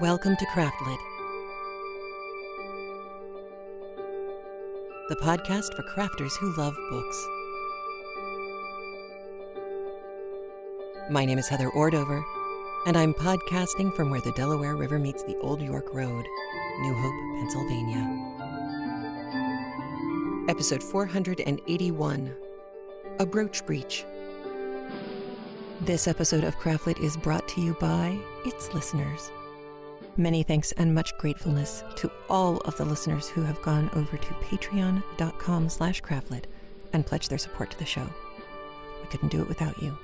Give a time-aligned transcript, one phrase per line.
[0.00, 0.98] Welcome to Craftlit,
[5.08, 7.26] the podcast for crafters who love books.
[11.10, 12.22] My name is Heather Ordover,
[12.86, 16.24] and I'm podcasting from where the Delaware River meets the Old York Road,
[16.82, 18.06] New Hope, Pennsylvania.
[20.48, 22.36] Episode 481
[23.18, 24.04] A Brooch Breach.
[25.80, 29.32] This episode of Craftlit is brought to you by its listeners.
[30.18, 34.34] Many thanks and much gratefulness to all of the listeners who have gone over to
[34.34, 36.46] patreon.com slash craftlit
[36.92, 38.04] and pledged their support to the show.
[39.00, 39.96] We couldn't do it without you.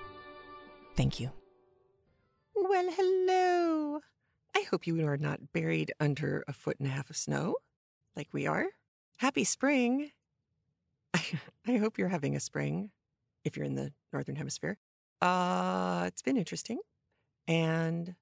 [0.95, 1.32] Thank you.
[2.55, 3.98] Well, hello.
[4.55, 7.56] I hope you are not buried under a foot and a half of snow
[8.14, 8.66] like we are.
[9.16, 10.12] Happy spring.
[11.14, 12.92] I hope you're having a spring
[13.44, 14.78] if you're in the Northern Hemisphere.
[15.20, 16.78] Uh, it's been interesting.
[17.48, 18.14] And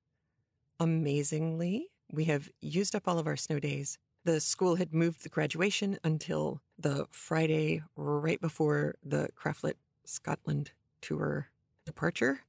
[0.81, 3.99] amazingly, we have used up all of our snow days.
[4.25, 11.49] The school had moved the graduation until the Friday right before the Craftlit Scotland tour
[11.87, 12.43] departure.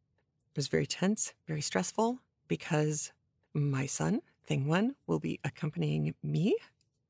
[0.52, 3.12] It was very tense, very stressful because
[3.54, 6.56] my son, Thing One, will be accompanying me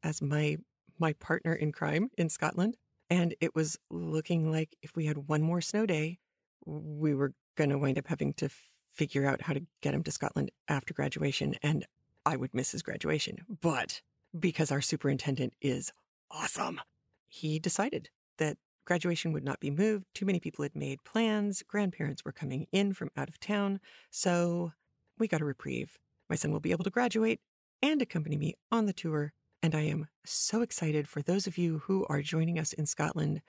[0.03, 0.57] as my
[0.99, 2.77] my partner in crime in Scotland.
[3.09, 6.19] And it was looking like if we had one more snow day,
[6.65, 8.49] we were going to wind up having to
[8.93, 11.55] figure out how to get him to Scotland after graduation.
[11.63, 11.85] And
[12.25, 13.39] I would miss his graduation.
[13.61, 14.01] But
[14.37, 15.91] because our superintendent is
[16.31, 16.79] awesome,
[17.27, 20.05] he decided that graduation would not be moved.
[20.13, 21.63] Too many people had made plans.
[21.67, 23.79] Grandparents were coming in from out of town.
[24.09, 24.73] So
[25.17, 25.97] we got a reprieve.
[26.29, 27.39] My son will be able to graduate
[27.81, 29.33] and accompany me on the tour.
[29.61, 33.41] And I am so excited for those of you who are joining us in Scotland.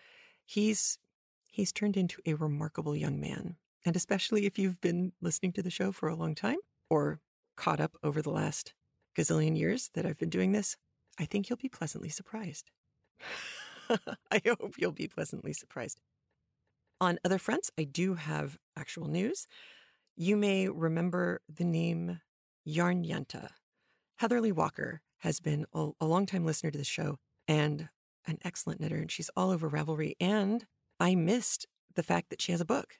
[0.44, 0.98] He's
[1.48, 3.56] he's turned into a remarkable young man.
[3.84, 6.58] And especially if you've been listening to the show for a long time
[6.88, 7.20] or
[7.56, 8.74] caught up over the last
[9.16, 10.76] gazillion years that I've been doing this,
[11.18, 12.70] I think you'll be pleasantly surprised.
[14.30, 16.00] I hope you'll be pleasantly surprised.
[17.00, 19.46] On other fronts, I do have actual news.
[20.16, 22.20] You may remember the name
[22.64, 23.50] Yarn Yenta.
[24.16, 27.18] Heatherly Walker has been a, a longtime listener to the show
[27.48, 27.88] and
[28.26, 30.14] an excellent knitter, and she's all over Ravelry.
[30.20, 30.66] And
[30.98, 32.98] I missed the fact that she has a book.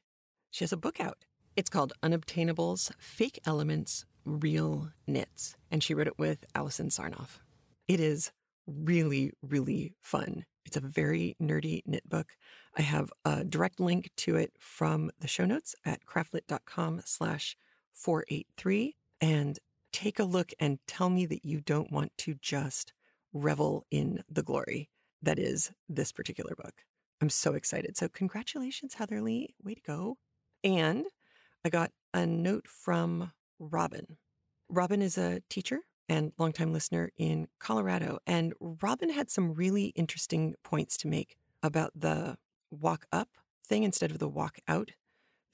[0.50, 1.24] She has a book out.
[1.56, 5.56] It's called Unobtainables Fake Elements, Real Knits.
[5.70, 7.40] And she wrote it with Allison Sarnoff.
[7.88, 8.32] It is
[8.66, 10.44] really, really fun.
[10.64, 12.32] It's a very nerdy knit book.
[12.76, 17.56] I have a direct link to it from the show notes at craftlit.com slash
[17.92, 18.96] 483.
[19.20, 19.58] And
[19.92, 22.92] take a look and tell me that you don't want to just
[23.32, 24.90] revel in the glory
[25.22, 26.74] that is this particular book.
[27.20, 27.96] I'm so excited.
[27.96, 29.54] So, congratulations, Heatherly.
[29.62, 30.18] Way to go.
[30.62, 31.06] And
[31.64, 33.32] I got a note from
[33.70, 34.16] Robin.
[34.68, 38.18] Robin is a teacher and longtime listener in Colorado.
[38.26, 42.36] And Robin had some really interesting points to make about the
[42.70, 43.28] walk up
[43.66, 44.90] thing instead of the walk out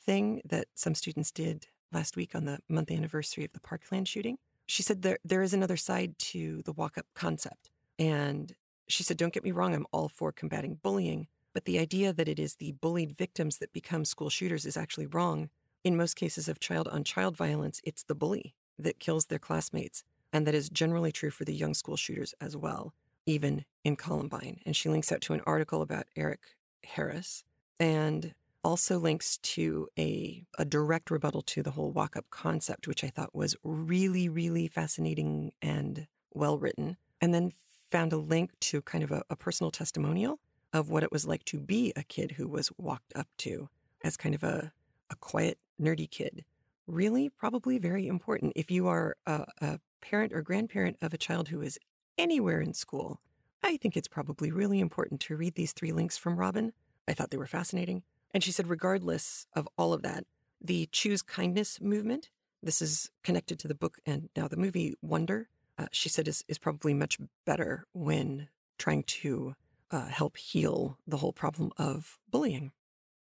[0.03, 4.38] thing that some students did last week on the month anniversary of the Parkland shooting.
[4.66, 7.70] She said there there is another side to the walk up concept.
[7.99, 8.54] And
[8.88, 12.28] she said, Don't get me wrong, I'm all for combating bullying, but the idea that
[12.28, 15.50] it is the bullied victims that become school shooters is actually wrong.
[15.82, 20.04] In most cases of child on child violence, it's the bully that kills their classmates.
[20.32, 22.92] And that is generally true for the young school shooters as well,
[23.26, 24.60] even in Columbine.
[24.66, 26.40] And she links out to an article about Eric
[26.84, 27.44] Harris
[27.78, 33.02] and also links to a, a direct rebuttal to the whole walk up concept, which
[33.02, 36.98] I thought was really, really fascinating and well written.
[37.22, 37.52] And then
[37.90, 40.38] found a link to kind of a, a personal testimonial
[40.72, 43.69] of what it was like to be a kid who was walked up to
[44.04, 44.72] as kind of a,
[45.10, 46.44] a quiet, nerdy kid.
[46.86, 48.52] Really, probably very important.
[48.56, 51.78] If you are a, a parent or grandparent of a child who is
[52.18, 53.20] anywhere in school,
[53.62, 56.72] I think it's probably really important to read these three links from Robin.
[57.06, 58.02] I thought they were fascinating.
[58.32, 60.25] And she said, regardless of all of that,
[60.60, 62.31] the Choose Kindness movement,
[62.62, 66.44] this is connected to the book and now the movie Wonder, uh, she said is,
[66.49, 69.55] is probably much better when trying to
[69.90, 72.72] uh, help heal the whole problem of bullying.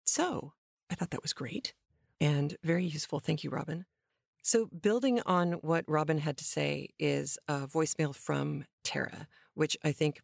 [0.05, 0.53] So
[0.91, 1.75] I thought that was great
[2.21, 3.21] and very useful.
[3.21, 3.85] Thank you, Robin.
[4.43, 9.93] So, building on what Robin had to say is a voicemail from Tara, which I
[9.93, 10.21] think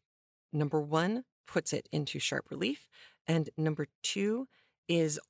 [0.53, 2.89] number one puts it into sharp relief,
[3.27, 4.49] and number two
[4.89, 5.21] is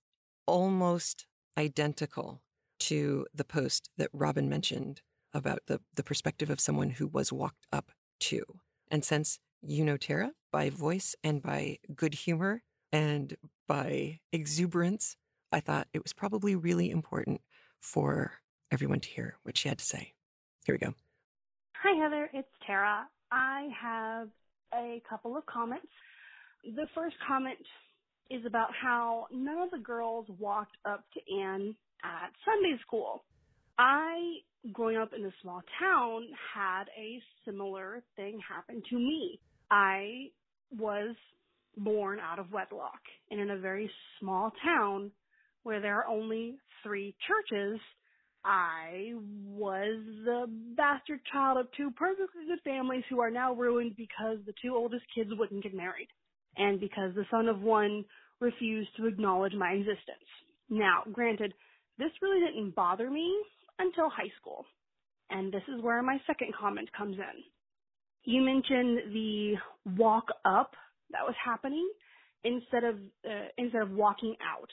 [0.47, 1.27] almost
[1.59, 2.43] identical
[2.81, 5.01] to the post that Robin mentioned
[5.33, 7.91] about the, the perspective of someone who was walked up
[8.21, 8.45] to.
[8.91, 12.63] And since you know Tara by voice and by good humor
[12.93, 13.37] and
[13.67, 15.17] by exuberance,
[15.55, 17.41] I thought it was probably really important
[17.81, 18.33] for
[18.73, 20.13] everyone to hear what she had to say.
[20.67, 20.95] Here we go.
[21.81, 22.29] Hi, Heather.
[22.33, 23.07] It's Tara.
[23.31, 24.29] I have
[24.75, 25.87] a couple of comments.
[26.65, 27.59] The first comment
[28.31, 33.23] is about how none of the girls walked up to Anne at Sunday school.
[33.79, 34.39] I,
[34.73, 39.39] growing up in a small town, had a similar thing happen to me.
[39.71, 40.31] I
[40.77, 41.15] was
[41.77, 45.13] born out of wedlock and in a very small town
[45.65, 47.81] where there are only three churches,
[48.45, 49.13] I
[49.47, 50.47] was the
[50.77, 55.05] bastard child of two perfectly good families who are now ruined because the two oldest
[55.15, 56.09] kids wouldn't get married
[56.57, 58.05] and because the son of one
[58.41, 60.29] refused to acknowledge my existence.
[60.69, 61.55] Now, granted,
[61.99, 63.35] this really didn't bother me
[63.79, 64.67] until high school.
[65.31, 67.43] And this is where my second comment comes in.
[68.25, 69.55] You mentioned the
[69.97, 70.73] walk up
[71.11, 71.89] that was happening
[72.43, 74.69] instead of uh, instead of walking out.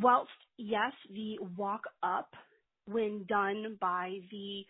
[0.00, 2.34] Whilst yes, the walk up
[2.86, 4.64] when done by the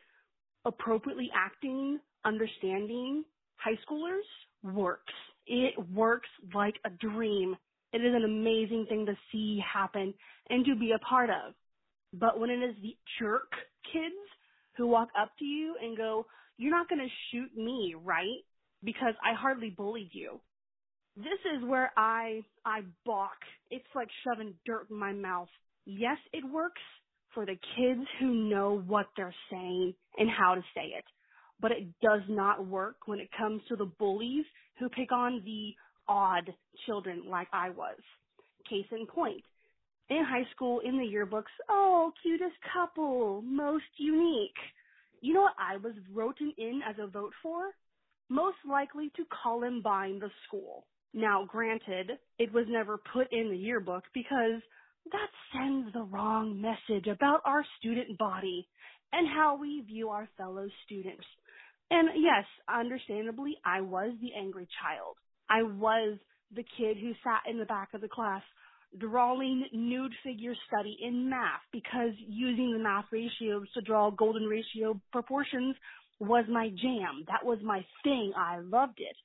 [0.65, 3.25] appropriately acting, understanding
[3.57, 5.13] high schoolers works.
[5.47, 7.57] It works like a dream.
[7.93, 10.15] It is an amazing thing to see happen
[10.51, 11.55] and to be a part of.
[12.15, 13.51] But when it is the jerk
[13.93, 14.15] kids
[14.77, 16.27] who walk up to you and go,
[16.59, 18.45] you're not going to shoot me, right?
[18.85, 20.41] Because I hardly bullied you.
[21.17, 23.37] This is where I, I balk.
[23.70, 25.49] It's like shoving dirt in my mouth.
[25.85, 26.81] Yes, it works
[27.35, 31.05] for the kids who know what they're saying and how to say it.
[31.61, 34.44] But it does not work when it comes to the bullies
[34.79, 35.73] who pick on the
[36.09, 36.50] odd
[36.87, 37.99] children like I was.
[38.69, 39.43] Case in point,
[40.09, 44.56] in high school, in the yearbooks, oh, cutest couple, most unique.
[45.20, 47.70] You know what I was written in as a vote for?
[48.29, 50.85] Most likely to Columbine the school.
[51.14, 54.62] Now, granted, it was never put in the yearbook because
[55.11, 58.67] that sends the wrong message about our student body
[59.12, 61.25] and how we view our fellow students.
[61.91, 65.17] And yes, understandably, I was the angry child.
[65.50, 66.19] I was
[66.55, 68.43] the kid who sat in the back of the class
[68.99, 75.00] drawing nude figure study in math because using the math ratios to draw golden ratio
[75.12, 75.76] proportions
[76.20, 77.25] was my jam.
[77.26, 78.32] That was my thing.
[78.37, 79.17] I loved it.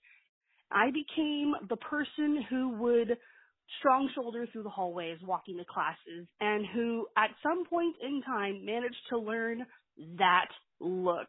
[0.72, 3.18] I became the person who would
[3.80, 8.66] strong shoulder through the hallways walking to classes and who at some point in time
[8.66, 9.66] managed to learn
[10.18, 10.48] that
[10.80, 11.28] look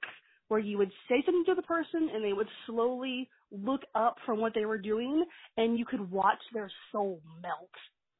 [0.49, 4.41] where you would say something to the person and they would slowly look up from
[4.41, 5.25] what they were doing
[5.57, 7.71] and you could watch their soul melt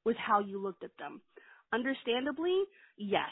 [0.05, 1.21] with how you looked at them.
[1.73, 2.63] Understandably,
[2.97, 3.31] yes,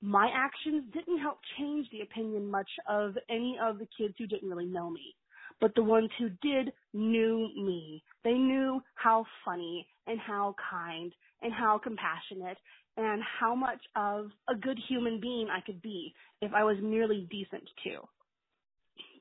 [0.00, 4.48] my actions didn't help change the opinion much of any of the kids who didn't
[4.48, 5.14] really know me.
[5.60, 8.02] But the ones who did knew me.
[8.24, 11.12] They knew how funny and how kind
[11.42, 12.58] and how compassionate
[12.96, 17.26] and how much of a good human being I could be if I was merely
[17.30, 18.00] decent too.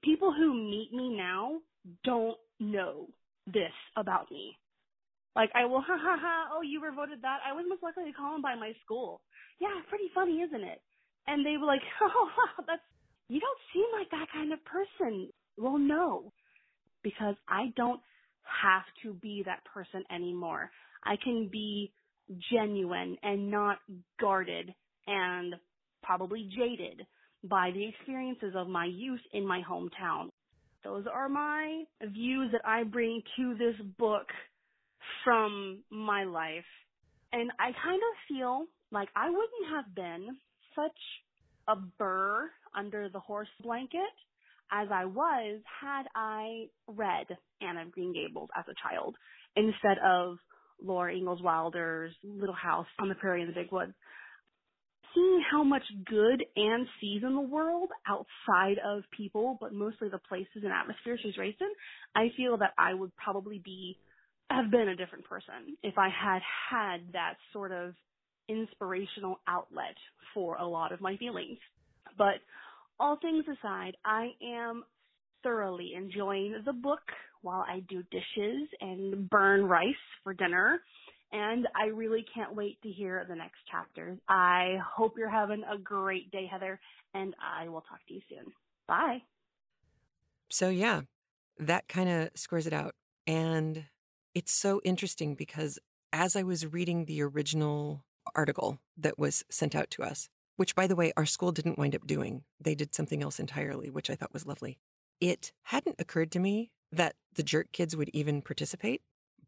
[0.03, 1.59] People who meet me now
[2.03, 3.07] don't know
[3.47, 4.57] this about me.
[5.35, 7.39] Like I will, ha ha ha, oh you were voted that.
[7.45, 9.21] I was most likely to by my school.
[9.59, 10.81] Yeah, pretty funny, isn't it?
[11.27, 12.81] And they were like, oh wow, that's,
[13.27, 15.29] you don't seem like that kind of person.
[15.57, 16.31] Well, no,
[17.03, 18.01] because I don't
[18.63, 20.69] have to be that person anymore.
[21.03, 21.91] I can be
[22.51, 23.77] genuine and not
[24.19, 24.73] guarded
[25.07, 25.55] and
[26.03, 27.05] probably jaded
[27.43, 30.29] by the experiences of my youth in my hometown.
[30.83, 34.27] Those are my views that I bring to this book
[35.23, 36.65] from my life.
[37.31, 40.37] And I kind of feel like I wouldn't have been
[40.75, 40.97] such
[41.67, 44.01] a burr under the horse blanket
[44.71, 47.27] as I was had I read
[47.61, 49.15] Anne of Green Gables as a child
[49.55, 50.37] instead of
[50.83, 53.93] Laura Ingalls Wilder's Little House on the Prairie in the Big Woods.
[55.13, 60.19] Seeing how much good Anne sees in the world outside of people, but mostly the
[60.27, 61.69] places and atmosphere she's raised in,
[62.15, 63.97] I feel that I would probably be
[64.49, 67.93] have been a different person if I had had that sort of
[68.47, 69.95] inspirational outlet
[70.33, 71.57] for a lot of my feelings.
[72.17, 72.35] But
[72.99, 74.83] all things aside, I am
[75.43, 77.01] thoroughly enjoying the book
[77.41, 80.81] while I do dishes and burn rice for dinner.
[81.31, 84.17] And I really can't wait to hear the next chapters.
[84.29, 86.79] I hope you're having a great day, Heather,
[87.13, 88.53] and I will talk to you soon.
[88.87, 89.19] Bye.
[90.49, 91.01] So, yeah,
[91.59, 92.95] that kind of squares it out.
[93.27, 93.85] And
[94.33, 95.79] it's so interesting because
[96.13, 98.03] as I was reading the original
[98.35, 101.95] article that was sent out to us, which by the way, our school didn't wind
[101.95, 104.77] up doing, they did something else entirely, which I thought was lovely.
[105.19, 109.01] It hadn't occurred to me that the jerk kids would even participate,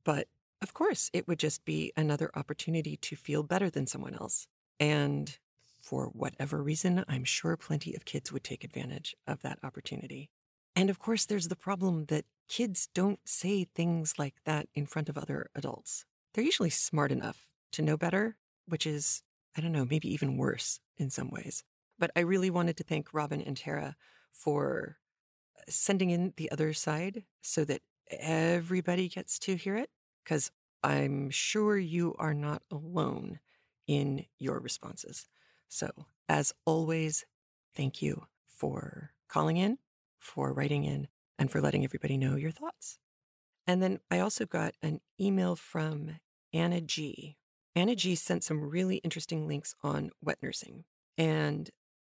[0.04, 0.28] but
[0.62, 4.48] of course, it would just be another opportunity to feel better than someone else.
[4.80, 5.38] And
[5.82, 10.30] for whatever reason, I'm sure plenty of kids would take advantage of that opportunity.
[10.76, 15.10] And of course, there's the problem that kids don't say things like that in front
[15.10, 16.06] of other adults.
[16.34, 18.36] They're usually smart enough to know better,
[18.68, 19.24] which is,
[19.58, 21.64] I don't know, maybe even worse in some ways.
[21.98, 23.96] But I really wanted to thank Robin and Tara
[24.32, 24.98] for
[25.58, 29.90] uh, sending in the other side so that everybody gets to hear it,
[30.24, 30.52] because
[30.84, 33.40] I'm sure you are not alone
[33.88, 35.28] in your responses.
[35.68, 35.90] So,
[36.30, 37.26] as always,
[37.76, 39.80] thank you for calling in,
[40.20, 41.08] for writing in,
[41.40, 43.00] and for letting everybody know your thoughts.
[43.66, 46.18] And then I also got an email from
[46.54, 47.38] Anna G.
[47.78, 50.84] Anna G sent some really interesting links on wet nursing.
[51.16, 51.70] And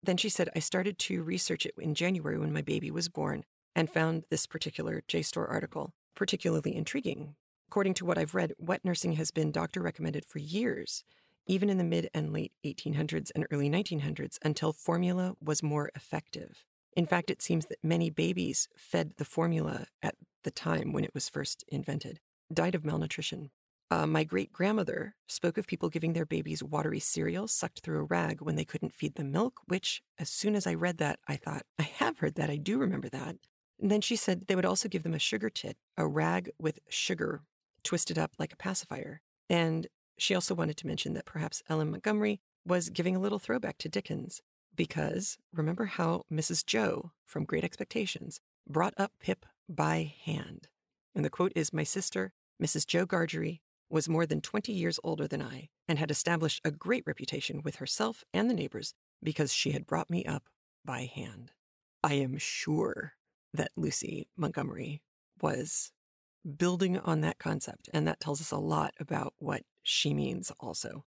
[0.02, 3.44] then she said, I started to research it in January when my baby was born
[3.76, 7.34] and found this particular JSTOR article particularly intriguing.
[7.68, 11.04] According to what I've read, wet nursing has been doctor recommended for years
[11.46, 16.64] even in the mid and late 1800s and early 1900s, until formula was more effective.
[16.96, 20.14] In fact, it seems that many babies fed the formula at
[20.44, 22.20] the time when it was first invented
[22.52, 23.50] died of malnutrition.
[23.92, 28.04] Uh, my great grandmother spoke of people giving their babies watery cereal sucked through a
[28.04, 31.34] rag when they couldn't feed them milk, which, as soon as I read that, I
[31.34, 32.50] thought, I have heard that.
[32.50, 33.36] I do remember that.
[33.80, 36.78] And then she said they would also give them a sugar tit, a rag with
[36.88, 37.42] sugar
[37.82, 39.22] twisted up like a pacifier.
[39.48, 41.90] And she also wanted to mention that perhaps L.M.
[41.90, 44.40] Montgomery was giving a little throwback to Dickens
[44.76, 46.64] because remember how Mrs.
[46.64, 50.68] Joe from Great Expectations brought up Pip by hand.
[51.14, 52.32] And the quote is My sister,
[52.62, 52.86] Mrs.
[52.86, 57.04] Joe Gargery, was more than 20 years older than I and had established a great
[57.06, 60.44] reputation with herself and the neighbors because she had brought me up
[60.84, 61.52] by hand.
[62.02, 63.14] I am sure
[63.52, 65.02] that Lucy Montgomery
[65.42, 65.92] was
[66.56, 71.04] building on that concept, and that tells us a lot about what she means also.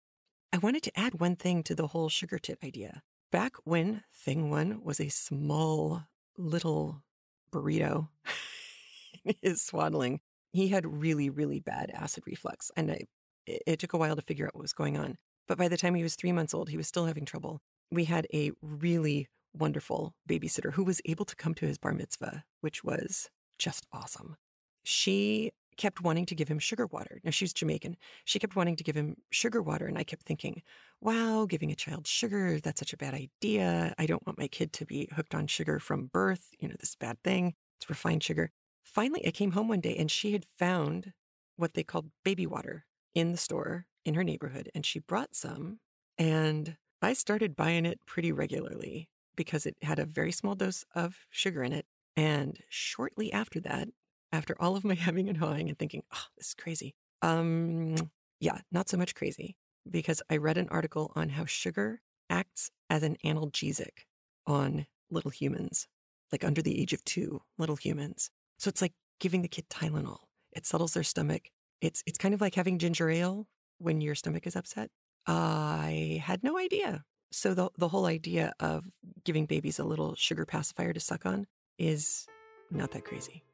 [0.53, 3.03] I wanted to add one thing to the whole sugar tit idea.
[3.33, 6.05] Back when Thing One was a small
[6.39, 7.03] little
[7.51, 8.09] burrito
[9.25, 10.21] in his swaddling,
[10.57, 12.71] he had really, really bad acid reflux.
[12.77, 13.05] And I,
[13.47, 15.17] it took a while to figure out what was going on.
[15.47, 17.61] But by the time he was three months old, he was still having trouble.
[17.91, 22.45] We had a really wonderful babysitter who was able to come to his bar mitzvah,
[22.61, 24.37] which was just awesome.
[24.83, 27.21] She kept wanting to give him sugar water.
[27.23, 27.97] Now, she's Jamaican.
[28.25, 29.87] She kept wanting to give him sugar water.
[29.87, 30.63] And I kept thinking,
[31.01, 33.95] wow, giving a child sugar, that's such a bad idea.
[33.99, 36.49] I don't want my kid to be hooked on sugar from birth.
[36.59, 37.55] You know, this bad thing.
[37.79, 38.51] It's refined sugar.
[38.87, 41.13] Finally, I came home one day and she had found
[41.57, 44.71] what they called baby water in the store in her neighborhood.
[44.75, 45.81] And she brought some.
[46.17, 51.27] And I started buying it pretty regularly because it had a very small dose of
[51.31, 51.85] sugar in it.
[52.17, 53.89] And shortly after that,
[54.33, 56.95] after all of my hemming and hawing and thinking, oh, this is crazy.
[57.23, 57.97] Um,
[58.41, 59.57] yeah, not so much crazy
[59.91, 62.01] because I read an article on how sugar
[62.31, 64.07] acts as an analgesic
[64.47, 65.89] on little humans,
[66.33, 68.31] like under the age of two, little humans.
[68.59, 70.19] So it's like giving the kid Tylenol.
[70.53, 71.51] It settles their stomach.
[71.81, 73.47] It's it's kind of like having ginger ale
[73.79, 74.91] when your stomach is upset.
[75.27, 77.05] I had no idea.
[77.33, 78.89] So the the whole idea of
[79.25, 81.47] giving babies a little sugar pacifier to suck on
[81.79, 82.27] is
[82.71, 83.45] not that crazy.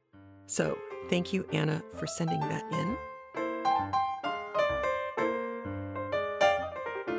[0.45, 0.77] So
[1.09, 2.97] thank you, Anna, for sending that in.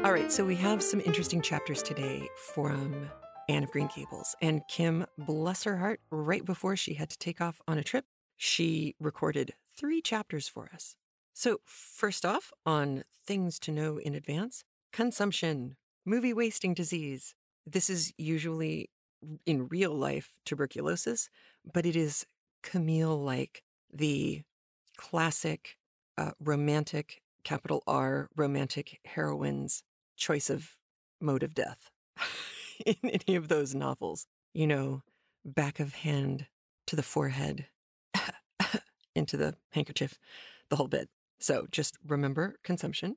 [0.04, 3.10] All right, so we have some interesting chapters today from
[3.48, 4.34] Anne of Green Gables.
[4.40, 8.06] And Kim, bless her heart, right before she had to take off on a trip,
[8.36, 10.96] she recorded three chapters for us.
[11.32, 17.34] So, first off, on things to know in advance consumption, movie wasting disease.
[17.66, 18.90] This is usually
[19.46, 21.28] in real life tuberculosis,
[21.72, 22.26] but it is
[22.62, 24.42] Camille like the
[24.96, 25.76] classic
[26.16, 29.82] uh, romantic, capital R, romantic heroine's
[30.16, 30.76] choice of
[31.20, 31.90] mode of death
[32.86, 34.26] in any of those novels.
[34.52, 35.02] You know,
[35.44, 36.46] back of hand
[36.86, 37.66] to the forehead,
[39.14, 40.18] into the handkerchief,
[40.68, 41.08] the whole bit.
[41.40, 43.16] So just remember consumption.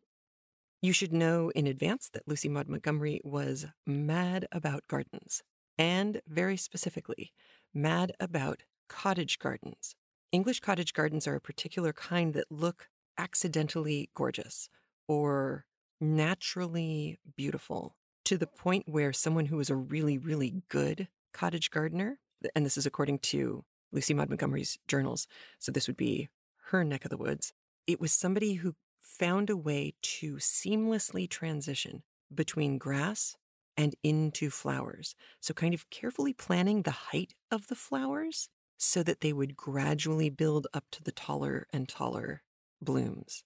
[0.82, 5.42] You should know in advance that Lucy Maud Montgomery was mad about gardens,
[5.78, 7.32] and very specifically,
[7.74, 9.96] mad about cottage gardens.
[10.32, 14.70] English cottage gardens are a particular kind that look accidentally gorgeous
[15.08, 15.66] or
[16.00, 17.96] naturally beautiful
[18.27, 22.19] to the point where someone who was a really, really good cottage gardener,
[22.53, 25.27] and this is according to Lucy Maud Montgomery's journals,
[25.60, 26.27] so this would be
[26.65, 27.53] her neck of the woods,
[27.88, 32.03] it was somebody who found a way to seamlessly transition
[32.36, 33.38] between grass
[33.77, 35.15] and into flowers.
[35.39, 40.29] So, kind of carefully planning the height of the flowers so that they would gradually
[40.29, 42.43] build up to the taller and taller
[42.81, 43.46] blooms,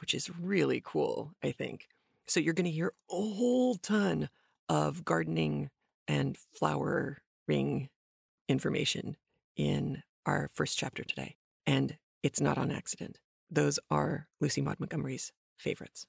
[0.00, 1.88] which is really cool, I think.
[2.30, 4.28] So you're going to hear a whole ton
[4.68, 5.68] of gardening
[6.06, 7.88] and flowering
[8.48, 9.16] information
[9.56, 11.34] in our first chapter today.
[11.66, 13.18] And it's not on accident.
[13.50, 16.06] Those are Lucy Maud Montgomery's favorites.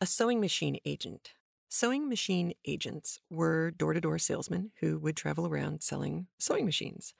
[0.00, 1.32] A sewing machine agent.
[1.68, 7.12] Sewing machine agents were door to door salesmen who would travel around selling sewing machines.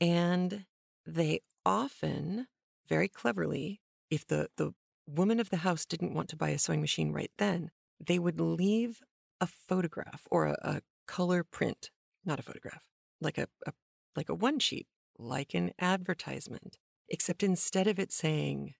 [0.00, 0.64] And
[1.04, 2.46] they often,
[2.88, 4.72] very cleverly, if the, the
[5.14, 7.70] woman of the house didn't want to buy a sewing machine right then,
[8.04, 9.00] they would leave
[9.40, 11.90] a photograph or a, a color print,
[12.24, 12.84] not a photograph,
[13.20, 13.72] like a, a
[14.16, 14.86] like a one sheet,
[15.18, 18.74] like an advertisement, except instead of it saying,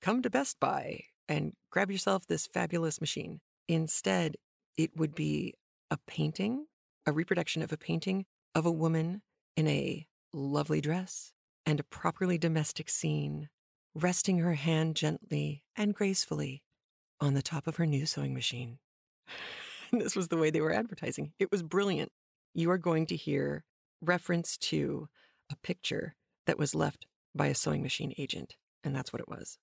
[0.00, 4.36] come to Best Buy and grab yourself this fabulous machine, instead
[4.76, 5.54] it would be
[5.90, 6.66] a painting,
[7.06, 8.24] a reproduction of a painting
[8.54, 9.22] of a woman
[9.56, 11.32] in a lovely dress
[11.64, 13.48] and a properly domestic scene,
[13.94, 16.62] resting her hand gently and gracefully
[17.20, 18.78] on the top of her new sewing machine.
[19.92, 21.32] this was the way they were advertising.
[21.38, 22.10] It was brilliant.
[22.54, 23.64] You are going to hear
[24.00, 25.08] reference to
[25.50, 26.14] a picture
[26.46, 29.58] that was left by a sewing machine agent, and that's what it was.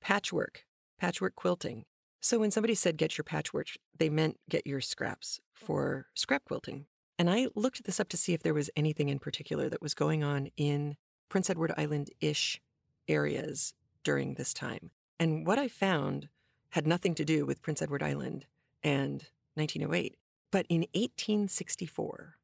[0.00, 0.64] Patchwork,
[0.98, 1.84] patchwork quilting.
[2.20, 6.86] So when somebody said get your patchwork, they meant get your scraps for scrap quilting.
[7.18, 9.94] And I looked this up to see if there was anything in particular that was
[9.94, 10.96] going on in
[11.28, 12.60] Prince Edward Island ish
[13.08, 13.74] areas
[14.04, 14.90] during this time.
[15.18, 16.28] And what I found
[16.70, 18.46] had nothing to do with Prince Edward Island
[18.82, 20.16] and 1908.
[20.50, 22.36] But in 1864,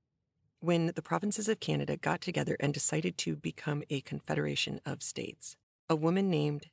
[0.61, 5.57] when the provinces of Canada got together and decided to become a confederation of states,
[5.89, 6.67] a woman named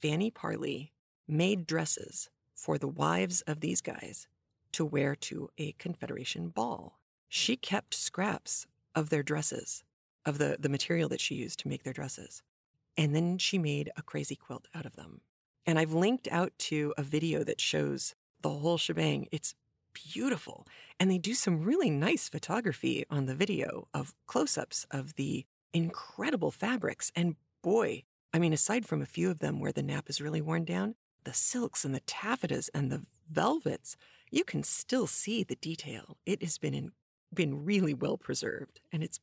[0.00, 0.92] Fanny Parley
[1.26, 4.28] made dresses for the wives of these guys
[4.72, 6.98] to wear to a confederation ball.
[7.28, 9.84] She kept scraps of their dresses,
[10.26, 12.42] of the, the material that she used to make their dresses.
[12.96, 15.20] And then she made a crazy quilt out of them.
[15.66, 19.28] And I've linked out to a video that shows the whole shebang.
[19.30, 19.54] It's
[19.92, 20.66] beautiful.
[20.98, 25.46] And they do some really nice photography on the video of close ups of the
[25.72, 27.12] incredible fabrics.
[27.14, 30.40] And boy, I mean, aside from a few of them where the nap is really
[30.40, 33.96] worn down, the silks and the taffetas and the velvets,
[34.30, 36.16] you can still see the detail.
[36.24, 36.92] It has been in,
[37.32, 39.20] been really well preserved and it's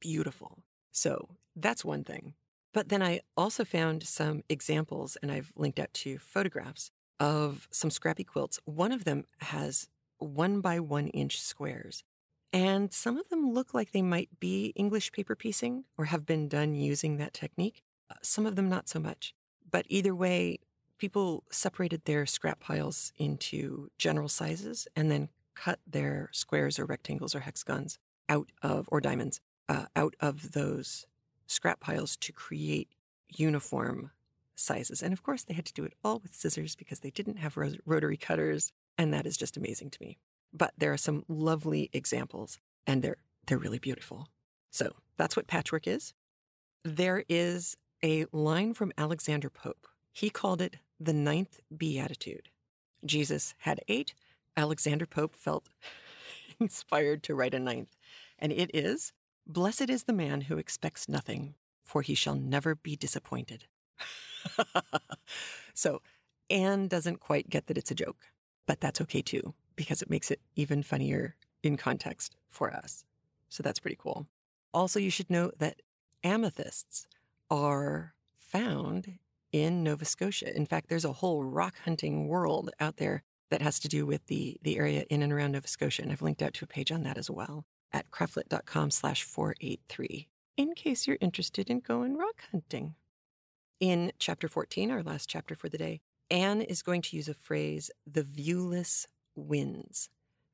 [0.00, 0.62] beautiful.
[0.92, 2.34] So that's one thing.
[2.72, 7.90] But then I also found some examples, and I've linked out to photographs of some
[7.90, 8.60] scrappy quilts.
[8.64, 12.04] One of them has one by one inch squares.
[12.52, 16.48] And some of them look like they might be English paper piecing or have been
[16.48, 17.82] done using that technique.
[18.10, 19.34] Uh, some of them not so much.
[19.70, 20.58] But either way,
[20.98, 27.34] people separated their scrap piles into general sizes and then cut their squares or rectangles
[27.34, 31.06] or hexagons out of, or diamonds, uh, out of those
[31.50, 32.88] scrap piles to create
[33.28, 34.10] uniform
[34.54, 35.02] sizes.
[35.02, 37.56] And of course, they had to do it all with scissors because they didn't have
[37.86, 40.18] rotary cutters and that is just amazing to me.
[40.52, 44.28] But there are some lovely examples and they're they're really beautiful.
[44.70, 46.12] So that's what patchwork is.
[46.84, 49.88] There is a line from Alexander Pope.
[50.12, 52.48] He called it the ninth beatitude.
[53.04, 54.14] Jesus had eight.
[54.56, 55.68] Alexander Pope felt
[56.60, 57.96] inspired to write a ninth.
[58.38, 59.12] And it is
[59.50, 63.66] Blessed is the man who expects nothing, for he shall never be disappointed.
[65.74, 66.02] so
[66.48, 68.30] Anne doesn't quite get that it's a joke
[68.70, 73.04] but that's okay too, because it makes it even funnier in context for us.
[73.48, 74.28] So that's pretty cool.
[74.72, 75.82] Also, you should know that
[76.22, 77.08] amethysts
[77.50, 79.18] are found
[79.50, 80.56] in Nova Scotia.
[80.56, 84.24] In fact, there's a whole rock hunting world out there that has to do with
[84.28, 86.02] the, the area in and around Nova Scotia.
[86.02, 90.28] And I've linked out to a page on that as well at craftlit.com slash 483
[90.56, 92.94] in case you're interested in going rock hunting.
[93.80, 97.34] In chapter 14, our last chapter for the day, Anne is going to use a
[97.34, 100.10] phrase, the viewless winds.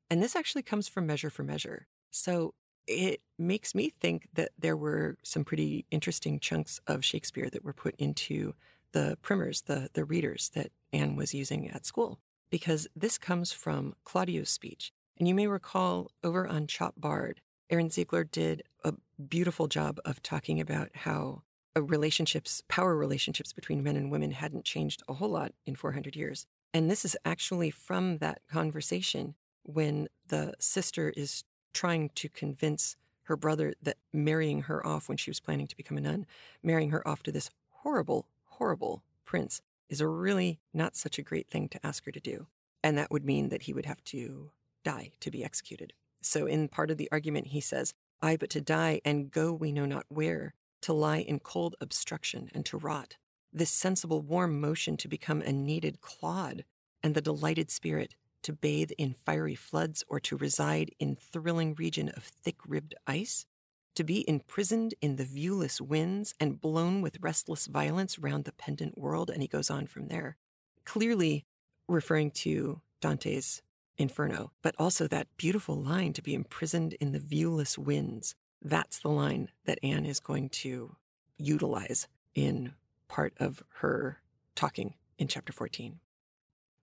[0.09, 1.87] And this actually comes from Measure for Measure.
[2.09, 2.53] So
[2.87, 7.73] it makes me think that there were some pretty interesting chunks of Shakespeare that were
[7.73, 8.53] put into
[8.93, 12.19] the primers, the, the readers that Anne was using at school,
[12.49, 14.93] because this comes from Claudio's speech.
[15.17, 18.93] And you may recall over on Chop Bard, Ehren Ziegler did a
[19.27, 21.41] beautiful job of talking about how
[21.75, 26.45] relationships, power relationships between men and women hadn't changed a whole lot in 400 years.
[26.73, 33.35] And this is actually from that conversation when the sister is trying to convince her
[33.35, 36.25] brother that marrying her off when she was planning to become a nun,
[36.63, 41.49] marrying her off to this horrible, horrible prince is a really not such a great
[41.49, 42.47] thing to ask her to do.
[42.83, 44.51] And that would mean that he would have to
[44.87, 45.91] die to be executed.
[46.21, 49.71] So, in part of the argument, he says, Ay, but to die and go we
[49.71, 53.17] know not where, to lie in cold obstruction and to rot,
[53.51, 56.63] this sensible warm motion to become a kneaded clod,
[57.03, 62.07] and the delighted spirit to bathe in fiery floods or to reside in thrilling region
[62.09, 63.45] of thick-ribbed ice,
[63.93, 68.97] to be imprisoned in the viewless winds and blown with restless violence round the pendant
[68.97, 70.37] world, and he goes on from there.
[70.85, 71.45] Clearly
[71.89, 73.61] referring to Dante's
[73.97, 78.35] Inferno, but also that beautiful line to be imprisoned in the viewless winds.
[78.61, 80.95] That's the line that Anne is going to
[81.37, 82.73] utilize in
[83.07, 84.21] part of her
[84.55, 85.99] talking in chapter 14.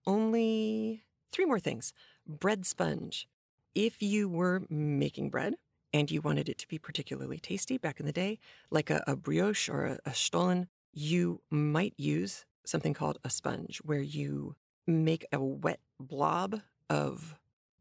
[0.07, 1.93] Only three more things.
[2.27, 3.29] Bread sponge.
[3.75, 5.55] If you were making bread
[5.93, 8.39] and you wanted it to be particularly tasty back in the day,
[8.71, 13.79] like a, a brioche or a, a stollen, you might use something called a sponge,
[13.85, 14.55] where you
[14.87, 16.61] make a wet blob
[16.95, 17.35] of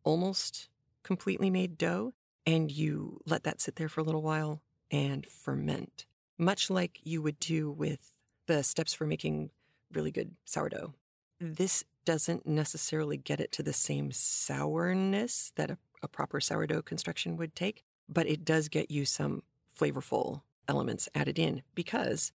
[0.03, 0.69] almost
[1.03, 2.13] completely made dough
[2.47, 6.07] and you let that sit there for a little while and ferment,
[6.39, 8.11] much like you would do with
[8.47, 9.51] the steps for making
[9.93, 10.95] really good sourdough.
[11.39, 17.37] This doesn't necessarily get it to the same sourness that a, a proper sourdough construction
[17.37, 19.43] would take, but it does get you some
[19.79, 22.31] flavorful elements added in because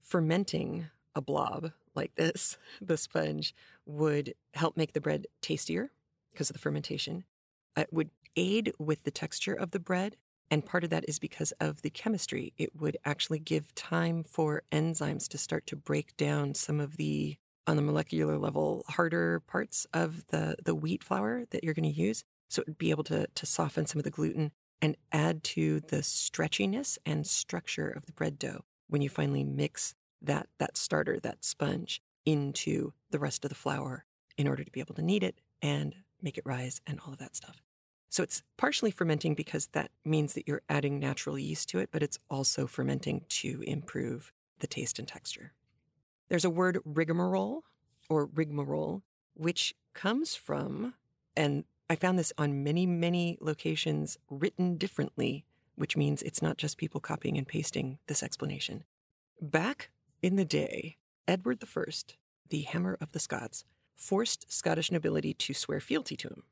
[0.00, 5.90] fermenting a blob like this, the sponge, would help make the bread tastier
[6.32, 7.24] because of the fermentation.
[7.76, 10.16] It would aid with the texture of the bread.
[10.50, 12.52] And part of that is because of the chemistry.
[12.58, 17.36] It would actually give time for enzymes to start to break down some of the,
[17.66, 22.00] on the molecular level, harder parts of the, the wheat flour that you're going to
[22.00, 22.24] use.
[22.50, 25.80] So it would be able to, to soften some of the gluten and add to
[25.80, 31.18] the stretchiness and structure of the bread dough when you finally mix that, that starter,
[31.20, 34.04] that sponge, into the rest of the flour
[34.36, 37.18] in order to be able to knead it and make it rise and all of
[37.18, 37.62] that stuff.
[38.08, 42.02] So it's partially fermenting because that means that you're adding natural yeast to it, but
[42.02, 45.52] it's also fermenting to improve the taste and texture.
[46.28, 47.64] There's a word rigmarole
[48.10, 49.02] or rigmarole,
[49.34, 50.94] which comes from,
[51.34, 56.76] and I found this on many, many locations written differently, which means it's not just
[56.76, 58.84] people copying and pasting this explanation.
[59.40, 59.90] Back
[60.22, 61.84] in the day, Edward I,
[62.50, 63.64] the Hammer of the Scots,
[63.96, 66.42] forced Scottish nobility to swear fealty to him.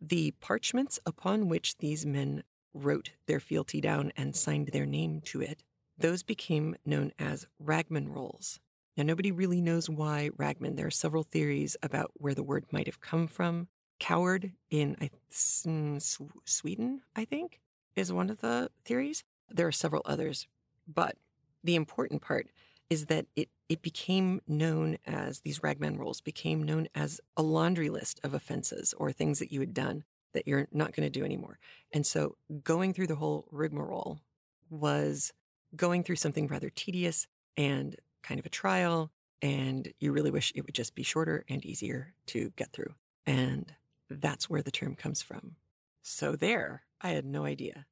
[0.00, 2.42] The parchments upon which these men
[2.74, 5.62] wrote their fealty down and signed their name to it,
[5.98, 8.58] those became known as ragman rolls.
[8.96, 10.76] Now, nobody really knows why ragman.
[10.76, 13.68] There are several theories about where the word might have come from.
[13.98, 14.96] Coward in
[15.30, 17.60] mm, Sweden, I think,
[17.94, 19.22] is one of the theories.
[19.48, 20.46] There are several others,
[20.86, 21.16] but
[21.62, 22.48] the important part
[22.90, 27.88] is that it, it became known as these ragman rolls became known as a laundry
[27.88, 30.04] list of offenses or things that you had done
[30.34, 31.58] that you're not going to do anymore.
[31.90, 34.20] And so going through the whole rigmarole
[34.68, 35.32] was
[35.74, 39.10] going through something rather tedious and kind of a trial.
[39.40, 42.92] And you really wish it would just be shorter and easier to get through.
[43.24, 43.72] And
[44.10, 45.56] that's where the term comes from.
[46.02, 47.86] So there, I had no idea.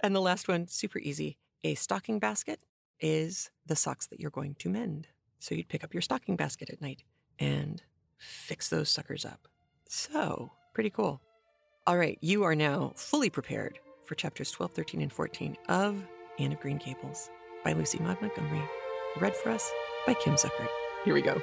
[0.00, 2.58] And the last one, super easy a stocking basket
[2.98, 5.06] is the socks that you're going to mend.
[5.40, 7.02] So you'd pick up your stocking basket at night
[7.40, 7.82] and
[8.18, 9.48] fix those suckers up.
[9.88, 11.20] So, pretty cool.
[11.86, 16.04] All right, you are now fully prepared for chapters 12, 13, and 14 of
[16.38, 17.30] Anne of Green Gables
[17.64, 18.62] by Lucy Maud Montgomery,
[19.18, 19.70] read for us
[20.06, 20.68] by Kim Zuckert.
[21.04, 21.40] Here we go.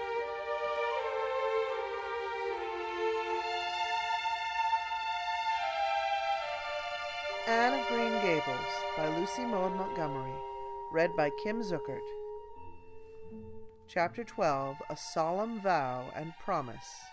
[7.47, 10.33] Anne of Green Gables by Lucy Maud Montgomery
[10.91, 12.01] read by Kim Zuckert.
[13.89, 17.03] Chapter 12 A Solemn Vow and Promise.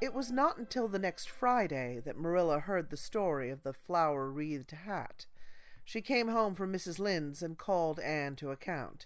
[0.00, 4.30] It was not until the next Friday that Marilla heard the story of the flower
[4.30, 5.26] wreathed hat.
[5.84, 6.98] She came home from Mrs.
[6.98, 9.04] Lynde's and called Anne to account.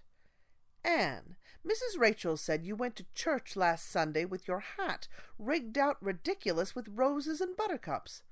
[0.84, 1.34] Anne,
[1.66, 1.98] Mrs.
[1.98, 5.08] Rachel said you went to church last Sunday with your hat
[5.40, 8.22] rigged out ridiculous with roses and buttercups.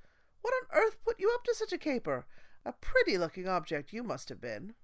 [0.43, 2.25] What on earth put you up to such a caper?
[2.65, 4.75] A pretty looking object you must have been.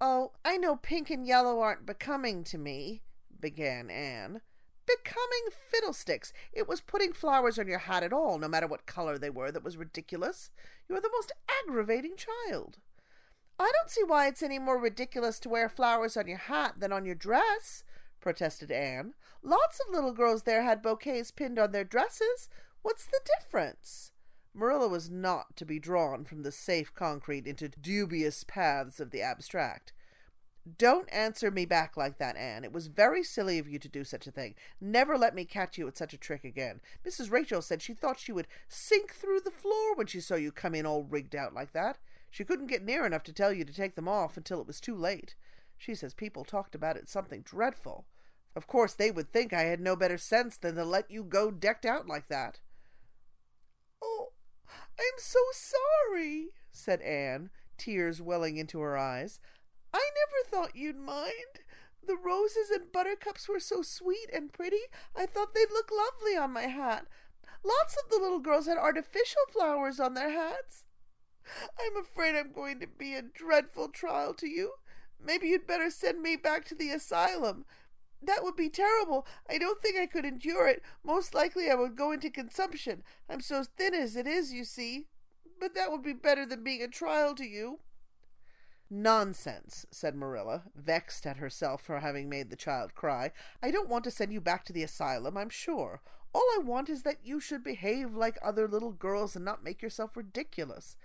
[0.00, 3.02] Oh, I know pink and yellow aren't becoming to me,
[3.40, 4.42] began Anne.
[4.86, 6.32] Becoming fiddlesticks!
[6.52, 9.50] It was putting flowers on your hat at all, no matter what color they were,
[9.50, 10.50] that was ridiculous.
[10.88, 11.32] You are the most
[11.64, 12.78] aggravating child.
[13.58, 16.92] I don't see why it's any more ridiculous to wear flowers on your hat than
[16.92, 17.82] on your dress,
[18.20, 19.14] protested Anne.
[19.42, 22.50] Lots of little girls there had bouquets pinned on their dresses.
[22.82, 24.12] What's the difference?
[24.56, 29.20] Marilla was not to be drawn from the safe concrete into dubious paths of the
[29.20, 29.92] abstract.
[30.78, 32.64] Don't answer me back like that, Anne.
[32.64, 34.54] It was very silly of you to do such a thing.
[34.80, 36.80] Never let me catch you at such a trick again.
[37.06, 37.30] Mrs.
[37.30, 40.74] Rachel said she thought she would sink through the floor when she saw you come
[40.74, 41.98] in all rigged out like that.
[42.30, 44.80] She couldn't get near enough to tell you to take them off until it was
[44.80, 45.36] too late.
[45.78, 48.06] She says people talked about it something dreadful.
[48.56, 51.50] Of course, they would think I had no better sense than to let you go
[51.50, 52.58] decked out like that.
[54.02, 54.32] Oh,
[54.98, 59.40] I'm so sorry, said Anne, tears welling into her eyes.
[59.92, 61.60] I never thought you'd mind.
[62.06, 64.82] The roses and buttercups were so sweet and pretty,
[65.14, 67.06] I thought they'd look lovely on my hat.
[67.64, 70.84] Lots of the little girls had artificial flowers on their hats.
[71.80, 74.72] I'm afraid I'm going to be a dreadful trial to you.
[75.24, 77.64] Maybe you'd better send me back to the asylum.
[78.22, 79.26] That would be terrible.
[79.48, 80.82] I don't think I could endure it.
[81.04, 83.02] Most likely I would go into consumption.
[83.28, 85.06] I'm so thin as it is, you see.
[85.60, 87.80] But that would be better than being a trial to you.
[88.88, 93.32] Nonsense, said Marilla, vexed at herself for having made the child cry.
[93.62, 96.00] I don't want to send you back to the asylum, I'm sure.
[96.32, 99.82] All I want is that you should behave like other little girls and not make
[99.82, 100.96] yourself ridiculous.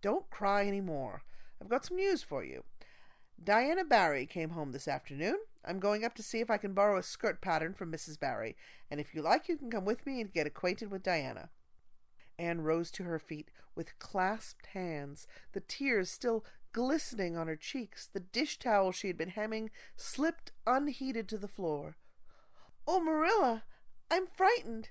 [0.00, 1.22] Don't cry any more.
[1.60, 2.64] I've got some news for you.
[3.42, 5.38] Diana Barry came home this afternoon.
[5.66, 8.18] I'm going up to see if I can borrow a skirt pattern from Mrs.
[8.18, 8.56] Barry,
[8.90, 11.50] and if you like, you can come with me and get acquainted with Diana.
[12.38, 18.08] Anne rose to her feet with clasped hands, the tears still glistening on her cheeks.
[18.12, 21.96] The dish towel she had been hemming slipped unheeded to the floor.
[22.86, 23.64] Oh, Marilla,
[24.10, 24.90] I'm frightened.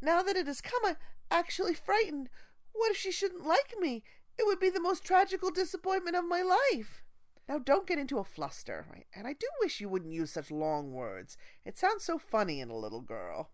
[0.00, 0.96] Now that it has come, I'm
[1.30, 2.30] actually frightened.
[2.72, 4.02] What if she shouldn't like me?
[4.38, 7.03] It would be the most tragical disappointment of my life.
[7.48, 10.92] Now, don't get into a fluster, and I do wish you wouldn't use such long
[10.92, 11.36] words.
[11.64, 13.50] It sounds so funny in a little girl.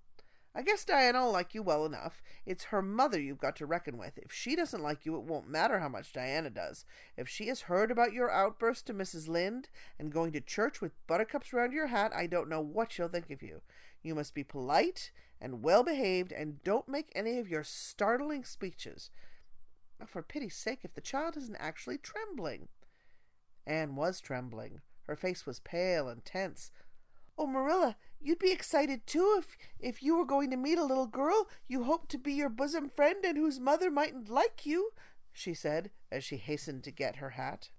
[0.54, 2.22] I guess Diana will like you well enough.
[2.44, 4.18] It's her mother you've got to reckon with.
[4.18, 6.84] If she doesn't like you, it won't matter how much Diana does.
[7.16, 9.28] If she has heard about your outburst to Mrs.
[9.28, 13.08] Lynde and going to church with buttercups round your hat, I don't know what she'll
[13.08, 13.62] think of you.
[14.02, 19.10] You must be polite and well behaved, and don't make any of your startling speeches.
[20.06, 22.68] For pity's sake, if the child isn't actually trembling.
[23.70, 24.80] Anne was trembling.
[25.04, 26.72] Her face was pale and tense.
[27.38, 31.06] Oh, Marilla, you'd be excited too if if you were going to meet a little
[31.06, 34.90] girl you hoped to be your bosom friend and whose mother mightn't like you,
[35.32, 37.70] she said as she hastened to get her hat.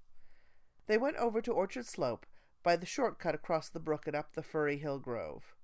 [0.87, 2.25] They went over to Orchard Slope
[2.63, 5.55] by the short cut across the brook and up the Firry Hill Grove.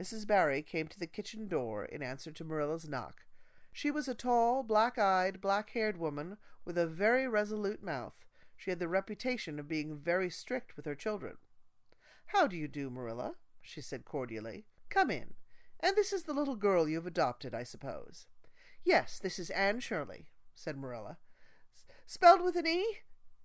[0.00, 0.26] Mrs.
[0.26, 3.22] Barry came to the kitchen door in answer to Marilla's knock.
[3.72, 8.24] She was a tall, black eyed, black haired woman with a very resolute mouth.
[8.62, 11.38] She had the reputation of being very strict with her children.
[12.26, 13.34] How do you do, Marilla?
[13.60, 14.66] she said cordially.
[14.88, 15.34] Come in.
[15.80, 18.28] And this is the little girl you have adopted, I suppose.
[18.84, 21.18] Yes, this is Anne Shirley, said Marilla.
[22.06, 22.98] Spelled with an E?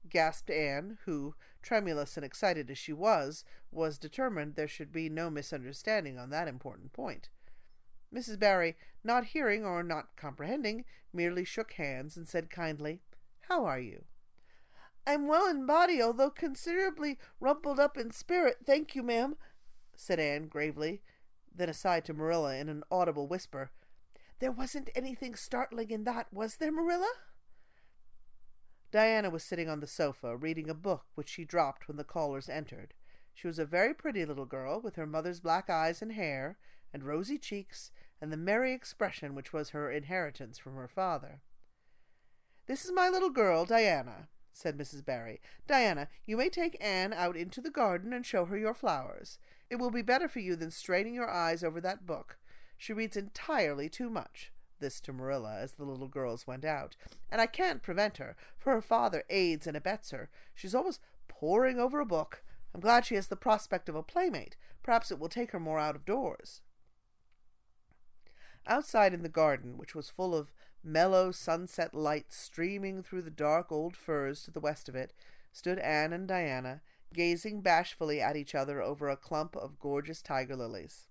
[0.08, 5.32] gasped Anne, who, tremulous and excited as she was, was determined there should be no
[5.32, 7.30] misunderstanding on that important point.
[8.14, 8.38] Mrs.
[8.38, 13.02] Barry, not hearing or not comprehending, merely shook hands and said kindly,
[13.50, 14.04] How are you?
[15.08, 19.38] I'm well in body, although considerably rumpled up in spirit, thank you, ma'am,
[19.96, 21.02] said Anne gravely,
[21.56, 23.72] then aside to Marilla in an audible whisper.
[24.40, 27.12] There wasn't anything startling in that, was there, Marilla?
[28.92, 32.50] Diana was sitting on the sofa, reading a book which she dropped when the callers
[32.50, 32.94] entered.
[33.34, 36.58] She was a very pretty little girl, with her mother's black eyes and hair,
[36.94, 37.92] and rosy cheeks,
[38.22, 41.40] and the merry expression which was her inheritance from her father.
[42.66, 45.06] This is my little girl, Diana, said Mrs.
[45.06, 45.40] Barry.
[45.68, 49.38] Diana, you may take Anne out into the garden and show her your flowers.
[49.70, 52.38] It will be better for you than straining your eyes over that book.
[52.78, 54.52] She reads entirely too much.
[54.80, 56.96] This to Marilla as the little girls went out.
[57.32, 60.30] And I can't prevent her, for her father aids and abets her.
[60.56, 62.44] She's always poring over a book.
[62.74, 64.56] I'm glad she has the prospect of a playmate.
[64.84, 66.62] Perhaps it will take her more out of doors.
[68.66, 70.52] Outside in the garden, which was full of
[70.88, 75.14] mellow sunset light streaming through the dark old firs to the west of it,
[75.52, 76.82] stood Anne and Diana,
[77.14, 81.08] gazing bashfully at each other over a clump of gorgeous tiger lilies.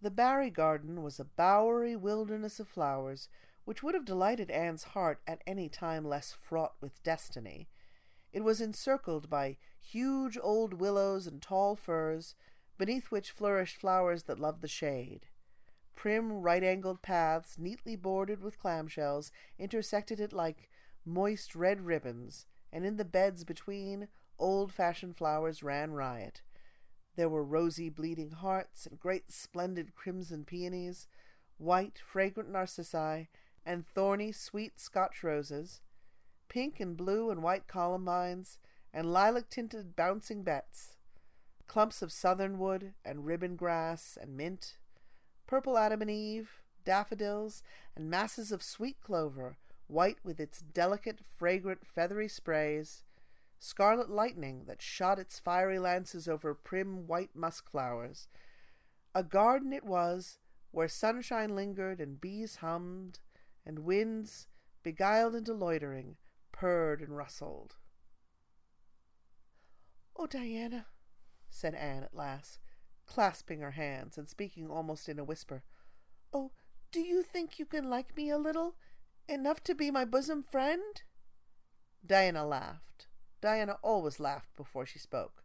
[0.00, 3.28] The Barry garden was a bowery wilderness of flowers,
[3.64, 7.68] which would have delighted Anne's heart at any time less fraught with destiny.
[8.32, 12.34] It was encircled by huge old willows and tall firs,
[12.78, 15.26] beneath which flourished flowers that loved the shade.
[15.94, 20.70] Prim right angled paths, neatly bordered with clamshells, intersected it like
[21.04, 26.42] moist red ribbons, and in the beds between old fashioned flowers ran riot.
[27.16, 31.06] There were rosy bleeding hearts and great splendid crimson peonies,
[31.58, 33.28] white fragrant narcissi,
[33.66, 35.82] and thorny sweet Scotch roses,
[36.48, 38.58] pink and blue and white columbines,
[38.92, 40.96] and lilac tinted bouncing bets,
[41.66, 44.76] clumps of southernwood and ribbon grass and mint,
[45.50, 47.64] purple Adam and Eve, daffodils,
[47.96, 49.56] and masses of sweet clover,
[49.88, 53.02] white with its delicate, fragrant, feathery sprays,
[53.58, 58.28] scarlet lightning that shot its fiery lances over prim white musk flowers,
[59.12, 60.38] A garden it was,
[60.70, 63.18] where sunshine lingered and bees hummed,
[63.66, 64.46] and winds,
[64.84, 66.14] beguiled into loitering,
[66.52, 67.74] purred and rustled.
[70.14, 70.86] Oh, Diana,
[71.50, 72.59] said Anne at last,
[73.10, 75.64] clasping her hands and speaking almost in a whisper.
[76.32, 76.52] Oh,
[76.92, 78.76] do you think you can like me a little?
[79.28, 81.02] Enough to be my bosom friend?
[82.06, 83.08] Diana laughed.
[83.40, 85.42] Diana always laughed before she spoke.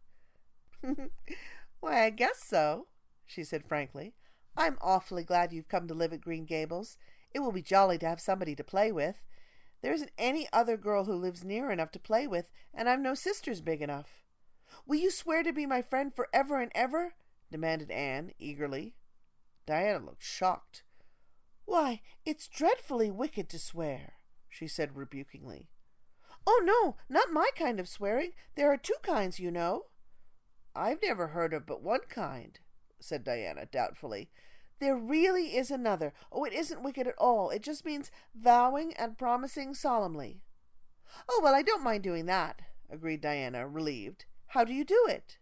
[1.80, 2.86] Why, I guess so,
[3.26, 4.14] she said frankly.
[4.56, 6.96] I'm awfully glad you've come to live at Green Gables.
[7.34, 9.24] It will be jolly to have somebody to play with.
[9.82, 13.14] There isn't any other girl who lives near enough to play with, and I've no
[13.14, 14.22] sisters big enough.
[14.86, 17.14] Will you swear to be my friend for ever and ever?
[17.50, 18.94] Demanded Anne eagerly.
[19.66, 20.82] Diana looked shocked.
[21.64, 24.14] Why, it's dreadfully wicked to swear,
[24.48, 25.68] she said rebukingly.
[26.46, 28.32] Oh, no, not my kind of swearing.
[28.54, 29.86] There are two kinds, you know.
[30.74, 32.58] I've never heard of but one kind,
[33.00, 34.30] said Diana doubtfully.
[34.78, 36.12] There really is another.
[36.30, 37.50] Oh, it isn't wicked at all.
[37.50, 40.42] It just means vowing and promising solemnly.
[41.28, 44.26] Oh, well, I don't mind doing that, agreed Diana, relieved.
[44.48, 45.38] How do you do it?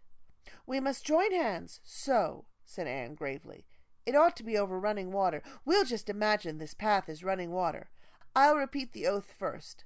[0.65, 3.65] We must join hands, so, said Anne gravely.
[4.05, 5.41] It ought to be over running water.
[5.65, 7.89] We'll just imagine this path is running water.
[8.35, 9.85] I'll repeat the oath first.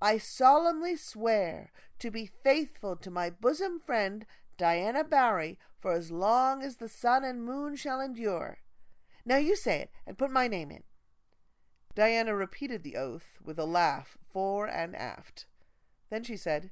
[0.00, 4.26] I solemnly swear to be faithful to my bosom friend,
[4.58, 8.58] Diana Barry, for as long as the sun and moon shall endure.
[9.24, 10.82] Now you say it, and put my name in.
[11.94, 15.46] Diana repeated the oath with a laugh fore and aft.
[16.10, 16.70] Then she said,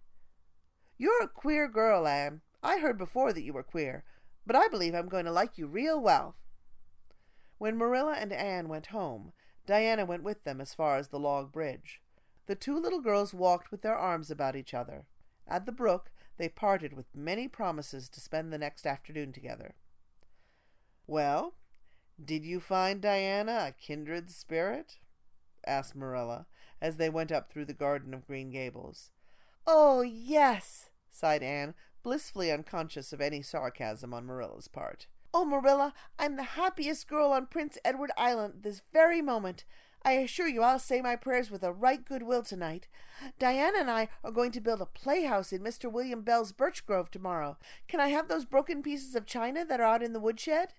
[0.98, 2.40] You're a queer girl, Anne.
[2.62, 4.04] I heard before that you were queer,
[4.46, 6.36] but I believe I'm going to like you real well.
[7.58, 9.32] When Marilla and Anne went home,
[9.66, 12.00] Diana went with them as far as the log bridge.
[12.46, 15.06] The two little girls walked with their arms about each other.
[15.46, 19.74] At the brook, they parted with many promises to spend the next afternoon together.
[21.06, 21.54] Well,
[22.22, 24.98] did you find Diana a kindred spirit?
[25.66, 26.46] asked Marilla,
[26.80, 29.10] as they went up through the garden of Green Gables.
[29.66, 35.06] Oh, yes, sighed Anne, blissfully unconscious of any sarcasm on Marilla's part.
[35.32, 39.64] Oh, Marilla, I'm the happiest girl on Prince Edward Island this very moment.
[40.02, 42.88] I assure you I'll say my prayers with a right good will tonight.
[43.38, 45.92] Diana and I are going to build a playhouse in Mr.
[45.92, 47.58] William Bell's birch grove tomorrow.
[47.86, 50.72] Can I have those broken pieces of china that are out in the woodshed?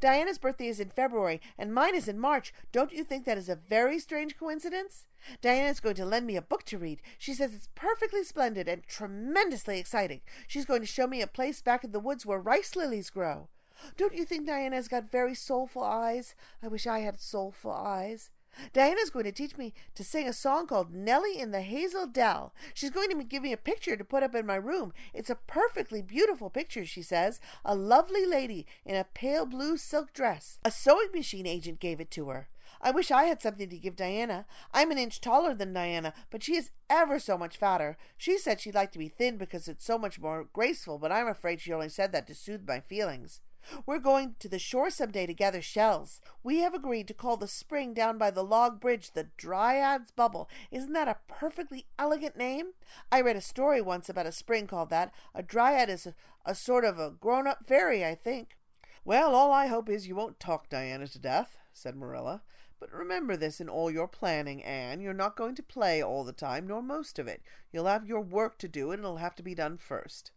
[0.00, 2.52] Diana's birthday is in February, and mine is in March.
[2.72, 5.06] Don't you think that is a very strange coincidence?
[5.40, 7.00] Diana is going to lend me a book to read.
[7.18, 10.20] She says it's perfectly splendid and tremendously exciting.
[10.46, 13.48] She's going to show me a place back in the woods where rice lilies grow.
[13.96, 16.34] Don't you think Diana's got very soulful eyes?
[16.62, 18.30] I wish I had soulful eyes.
[18.72, 22.52] Diana's going to teach me to sing a song called Nellie in the Hazel Dell.
[22.74, 24.92] She's going to give me a picture to put up in my room.
[25.14, 27.40] It's a perfectly beautiful picture, she says.
[27.64, 30.58] A lovely lady in a pale blue silk dress.
[30.64, 32.48] A sewing machine agent gave it to her.
[32.82, 34.46] I wish I had something to give Diana.
[34.72, 37.98] I'm an inch taller than Diana, but she is ever so much fatter.
[38.16, 41.26] She said she'd like to be thin because it's so much more graceful, but I'm
[41.26, 43.40] afraid she only said that to soothe my feelings.
[43.86, 46.20] We're going to the shore some day to gather shells.
[46.42, 50.48] We have agreed to call the spring down by the log bridge the Dryad's Bubble.
[50.70, 52.72] Isn't that a perfectly elegant name?
[53.12, 55.12] I read a story once about a spring called that.
[55.34, 58.56] A dryad is a, a sort of a grown up fairy, I think.
[59.04, 62.42] Well, all I hope is you won't talk Diana to death, said Marilla.
[62.78, 65.00] But remember this in all your planning, Anne.
[65.00, 67.42] You're not going to play all the time, nor most of it.
[67.72, 70.32] You'll have your work to do, and it'll have to be done first.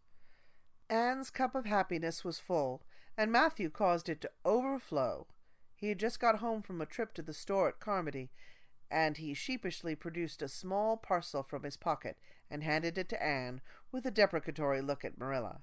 [0.89, 2.83] Anne's cup of happiness was full
[3.17, 5.27] and Matthew caused it to overflow.
[5.75, 8.29] He had just got home from a trip to the store at Carmody,
[8.89, 12.17] and he sheepishly produced a small parcel from his pocket
[12.49, 15.61] and handed it to Anne with a deprecatory look at Marilla.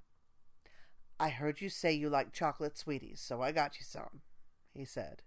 [1.19, 4.23] I heard you say you like chocolate sweeties, so I got you some,
[4.75, 5.23] he said.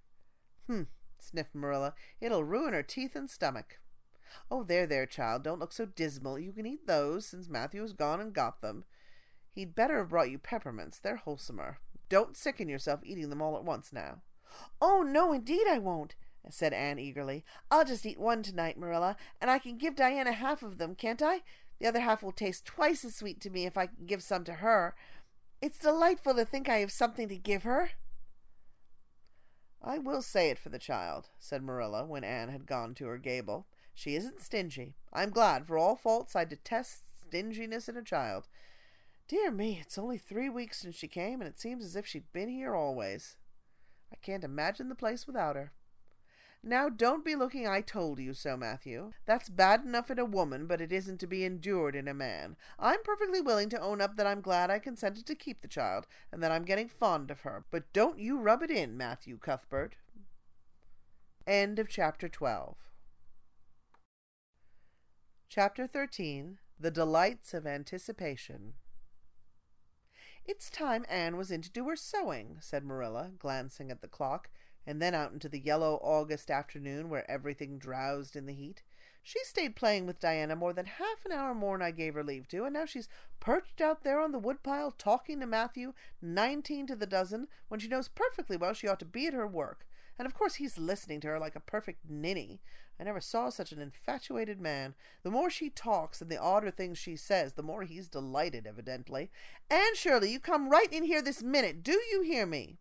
[0.68, 0.88] Hm,
[1.20, 1.94] sniffed Marilla.
[2.20, 3.80] It'll ruin her teeth and stomach.
[4.50, 6.40] Oh, there, there, child, don't look so dismal.
[6.40, 8.86] You can eat those, since Matthew has gone and got them.
[9.52, 11.00] He'd better have brought you peppermints.
[11.00, 11.76] They're wholesomer.
[12.14, 14.22] Don't sicken yourself eating them all at once now.
[14.80, 16.14] Oh, no, indeed I won't,
[16.48, 17.44] said Anne eagerly.
[17.72, 21.24] I'll just eat one tonight, Marilla, and I can give Diana half of them, can't
[21.24, 21.42] I?
[21.80, 24.44] The other half will taste twice as sweet to me if I can give some
[24.44, 24.94] to her.
[25.60, 27.90] It's delightful to think I have something to give her.
[29.82, 33.18] I will say it for the child, said Marilla when Anne had gone to her
[33.18, 33.66] gable.
[33.96, 34.94] She isn't stingy.
[35.12, 35.66] I'm glad.
[35.66, 38.48] For all faults, I detest stinginess in a child.
[39.34, 42.32] Dear me, it's only three weeks since she came, and it seems as if she'd
[42.34, 43.36] been here always.
[44.12, 45.72] I can't imagine the place without her.
[46.62, 49.14] Now don't be looking I told you so, Matthew.
[49.26, 52.58] That's bad enough in a woman, but it isn't to be endured in a man.
[52.78, 56.06] I'm perfectly willing to own up that I'm glad I consented to keep the child,
[56.32, 57.66] and that I'm getting fond of her.
[57.72, 59.96] But don't you rub it in, Matthew Cuthbert.
[61.48, 62.76] End of chapter 12.
[65.50, 68.74] Chapter 13 The Delights of Anticipation.
[70.46, 74.50] It's time Anne was in to do her sewing, said Marilla, glancing at the clock,
[74.86, 78.84] and then out into the yellow August afternoon where everything drowsed in the heat.
[79.22, 82.50] She stayed playing with Diana more than half an hour more'n I gave her leave
[82.50, 83.08] to, and now she's
[83.40, 87.88] perched out there on the woodpile talking to Matthew, nineteen to the dozen, when she
[87.88, 89.88] knows perfectly well she ought to be at her work.
[90.18, 92.62] And of course he's listening to her like a perfect ninny.
[93.00, 94.94] I never saw such an infatuated man.
[95.24, 99.32] The more she talks and the odder things she says, the more he's delighted, evidently.
[99.70, 101.84] Anne Shirley, you come right in here this minute.
[101.84, 102.78] Do you hear me?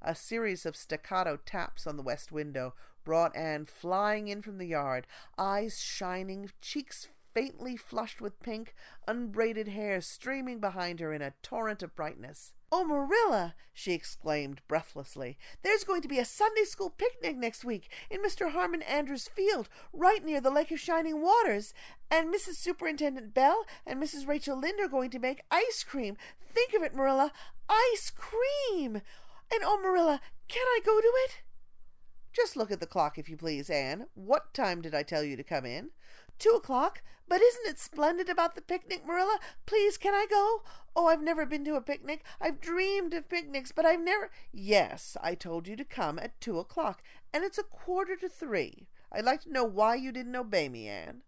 [0.00, 2.74] A series of staccato taps on the west window
[3.04, 7.08] brought Anne flying in from the yard, eyes shining, cheeks
[7.38, 8.74] faintly flushed with pink,
[9.06, 12.52] unbraided hair streaming behind her in a torrent of brightness.
[12.72, 17.92] Oh, Marilla, she exclaimed breathlessly, there's going to be a Sunday school picnic next week
[18.10, 18.50] in Mr.
[18.50, 21.72] Harmon Andrews' field, right near the Lake of Shining Waters,
[22.10, 22.56] and Mrs.
[22.56, 24.26] Superintendent Bell and Mrs.
[24.26, 26.16] Rachel Lynde are going to make ice cream.
[26.44, 27.30] Think of it, Marilla,
[27.68, 28.96] ice cream!
[28.96, 31.42] And oh, Marilla, can I go to it?
[32.32, 34.06] Just look at the clock, if you please, Anne.
[34.14, 35.90] What time did I tell you to come in?
[36.38, 37.02] Two o'clock.
[37.28, 39.38] But isn't it splendid about the picnic, Marilla?
[39.66, 40.62] Please, can I go?
[40.96, 42.24] Oh, I've never been to a picnic.
[42.40, 44.30] I've dreamed of picnics, but I've never.
[44.50, 47.02] Yes, I told you to come at two o'clock,
[47.34, 48.88] and it's a quarter to three.
[49.12, 51.22] I'd like to know why you didn't obey me, Anne.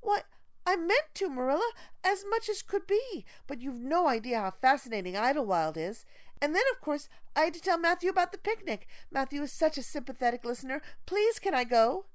[0.00, 0.20] Why,
[0.64, 1.72] I meant to, Marilla,
[2.04, 6.04] as much as could be, but you've no idea how fascinating Idlewild is.
[6.40, 8.86] And then, of course, I had to tell Matthew about the picnic.
[9.10, 10.80] Matthew is such a sympathetic listener.
[11.06, 12.06] Please, can I go?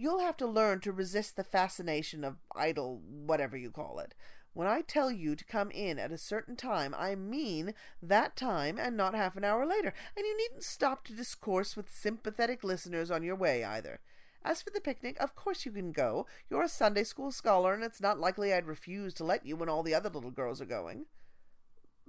[0.00, 4.14] You'll have to learn to resist the fascination of idle whatever you call it.
[4.54, 8.78] When I tell you to come in at a certain time, I mean that time
[8.78, 13.10] and not half an hour later, and you needn't stop to discourse with sympathetic listeners
[13.10, 14.00] on your way either.
[14.42, 16.24] As for the picnic, of course you can go.
[16.48, 19.68] You're a Sunday school scholar, and it's not likely I'd refuse to let you when
[19.68, 21.04] all the other little girls are going.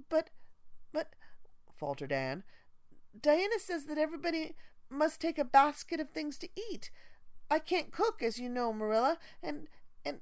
[0.07, 0.29] But,
[0.93, 1.09] but,
[1.73, 2.43] faltered Anne,
[3.21, 4.55] Diana says that everybody
[4.89, 6.89] must take a basket of things to eat.
[7.51, 9.67] I can't cook, as you know, Marilla, and
[10.05, 10.21] and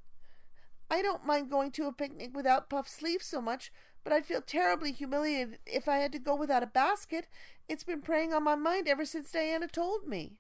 [0.90, 3.72] I don't mind going to a picnic without puffed sleeves so much,
[4.04, 7.28] but I'd feel terribly humiliated if I had to go without a basket.
[7.68, 10.38] It's been preying on my mind ever since Diana told me.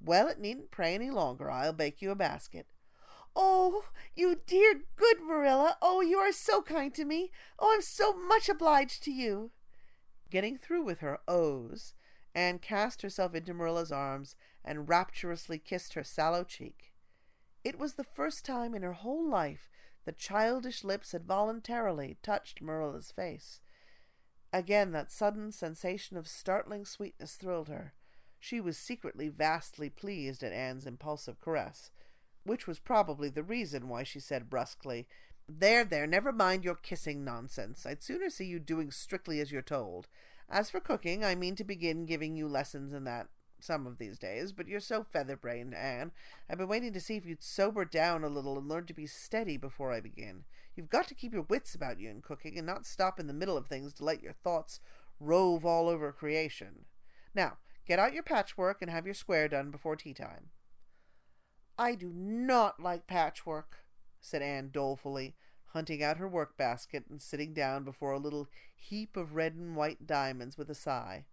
[0.00, 1.50] Well, it needn't prey any longer.
[1.50, 2.68] I'll bake you a basket.
[3.34, 5.78] Oh, you dear good Marilla.
[5.82, 7.32] Oh, you are so kind to me.
[7.58, 9.50] Oh, I'm so much obliged to you.
[10.30, 11.94] Getting through with her ohs,
[12.34, 14.36] Anne cast herself into Marilla's arms
[14.68, 16.92] and rapturously kissed her sallow cheek.
[17.64, 19.70] It was the first time in her whole life
[20.04, 23.60] that childish lips had voluntarily touched Marilla's face.
[24.52, 27.94] Again that sudden sensation of startling sweetness thrilled her.
[28.38, 31.90] She was secretly vastly pleased at Anne's impulsive caress,
[32.44, 35.06] which was probably the reason why she said brusquely,
[35.48, 37.86] There, there, never mind your kissing nonsense.
[37.86, 40.08] I'd sooner see you doing strictly as you're told.
[40.50, 43.28] As for cooking, I mean to begin giving you lessons in that
[43.60, 46.12] some of these days, but you're so feather-brained, Anne.
[46.48, 49.06] I've been waiting to see if you'd sober down a little and learn to be
[49.06, 50.44] steady before I begin.
[50.76, 53.32] You've got to keep your wits about you in cooking and not stop in the
[53.32, 54.80] middle of things to let your thoughts
[55.18, 56.84] rove all over creation.
[57.34, 60.50] Now, get out your patchwork and have your square done before tea time.
[61.76, 63.84] I do not like patchwork,
[64.20, 65.34] said Anne dolefully,
[65.72, 69.76] hunting out her work basket and sitting down before a little heap of red and
[69.76, 71.26] white diamonds with a sigh.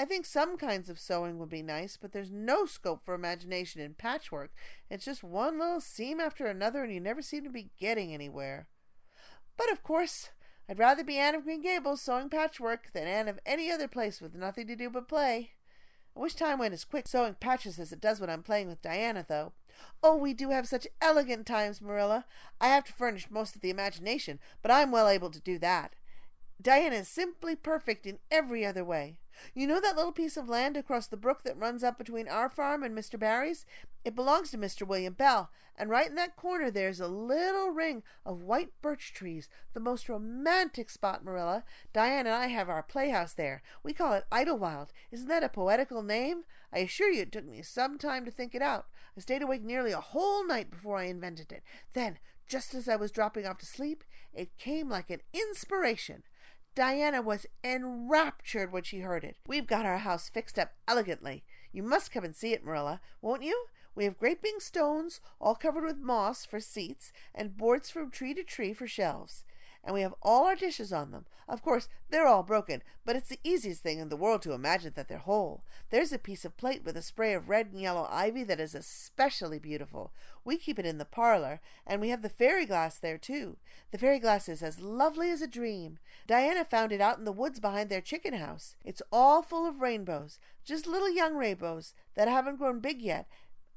[0.00, 3.80] I think some kinds of sewing would be nice, but there's no scope for imagination
[3.80, 4.52] in patchwork.
[4.88, 8.68] It's just one little seam after another, and you never seem to be getting anywhere.
[9.56, 10.30] But of course,
[10.68, 14.20] I'd rather be Anne of Green Gables sewing patchwork than Anne of any other place
[14.20, 15.50] with nothing to do but play.
[16.16, 18.82] I wish time went as quick sewing patches as it does when I'm playing with
[18.82, 19.52] Diana, though.
[20.02, 22.24] Oh, we do have such elegant times, Marilla.
[22.60, 25.96] I have to furnish most of the imagination, but I'm well able to do that.
[26.60, 29.18] Diana is simply perfect in every other way.
[29.54, 32.48] You know that little piece of land across the brook that runs up between our
[32.48, 33.18] farm and Mr.
[33.18, 33.66] Barry's?
[34.04, 34.86] It belongs to Mr.
[34.86, 39.48] William Bell, and right in that corner there's a little ring of white birch trees,
[39.74, 41.64] the most romantic spot, Marilla.
[41.92, 43.62] Diana and I have our playhouse there.
[43.82, 44.92] We call it Idlewild.
[45.12, 46.44] Isn't that a poetical name?
[46.72, 48.86] I assure you it took me some time to think it out.
[49.16, 51.62] I stayed awake nearly a whole night before I invented it.
[51.92, 52.18] Then,
[52.48, 56.22] just as I was dropping off to sleep, it came like an inspiration.
[56.78, 59.36] Diana was enraptured when she heard it.
[59.48, 61.42] We've got our house fixed up elegantly.
[61.72, 63.64] You must come and see it, Marilla, won't you?
[63.96, 68.32] We have great big stones, all covered with moss, for seats, and boards from tree
[68.32, 69.42] to tree for shelves
[69.88, 71.24] and we have all our dishes on them.
[71.48, 74.92] Of course, they're all broken, but it's the easiest thing in the world to imagine
[74.96, 75.64] that they're whole.
[75.88, 78.74] There's a piece of plate with a spray of red and yellow ivy that is
[78.74, 80.12] especially beautiful.
[80.44, 83.56] We keep it in the parlor, and we have the fairy glass there, too.
[83.90, 85.98] The fairy glass is as lovely as a dream.
[86.26, 88.76] Diana found it out in the woods behind their chicken house.
[88.84, 93.26] It's all full of rainbows, just little young rainbows that haven't grown big yet,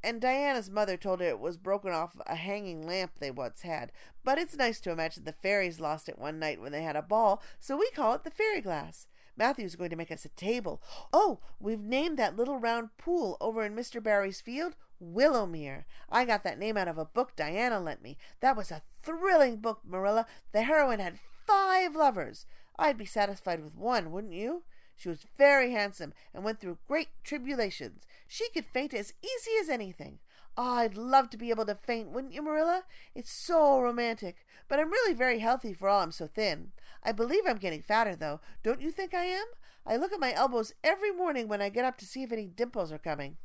[0.03, 3.91] and Diana's mother told her it was broken off a hanging lamp they once had.
[4.23, 7.01] But it's nice to imagine the fairies lost it one night when they had a
[7.01, 9.07] ball, so we call it the fairy glass.
[9.37, 10.81] Matthew's going to make us a table.
[11.13, 14.03] Oh, we've named that little round pool over in Mr.
[14.03, 15.85] Barry's field Willowmere.
[16.09, 18.17] I got that name out of a book Diana lent me.
[18.39, 20.27] That was a thrilling book, Marilla.
[20.51, 22.45] The heroine had five lovers.
[22.77, 24.63] I'd be satisfied with one, wouldn't you?
[25.01, 28.03] She was very handsome and went through great tribulations.
[28.27, 30.19] She could faint as easy as anything.
[30.55, 32.83] Oh, I'd love to be able to faint, wouldn't you, Marilla?
[33.15, 34.45] It's so romantic.
[34.67, 36.73] But I'm really very healthy for all I'm so thin.
[37.01, 38.41] I believe I'm getting fatter, though.
[38.61, 39.45] Don't you think I am?
[39.87, 42.45] I look at my elbows every morning when I get up to see if any
[42.45, 43.37] dimples are coming.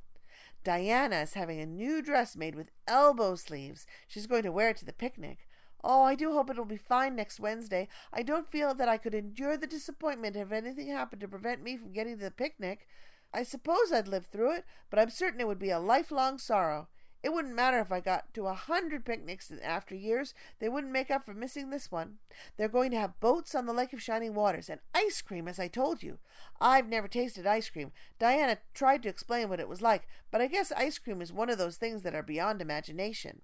[0.62, 3.86] Diana is having a new dress made with elbow sleeves.
[4.06, 5.45] She's going to wear it to the picnic.
[5.84, 7.88] Oh, I do hope it'll be fine next Wednesday.
[8.12, 11.76] I don't feel that I could endure the disappointment if anything happened to prevent me
[11.76, 12.86] from getting to the picnic.
[13.32, 16.88] I suppose I'd live through it, but I'm certain it would be a lifelong sorrow.
[17.22, 20.92] It wouldn't matter if I got to a hundred picnics in after years, they wouldn't
[20.92, 22.18] make up for missing this one.
[22.56, 25.58] They're going to have boats on the Lake of Shining Waters and ice cream, as
[25.58, 26.18] I told you.
[26.60, 27.90] I've never tasted ice cream.
[28.18, 31.50] Diana tried to explain what it was like, but I guess ice cream is one
[31.50, 33.40] of those things that are beyond imagination.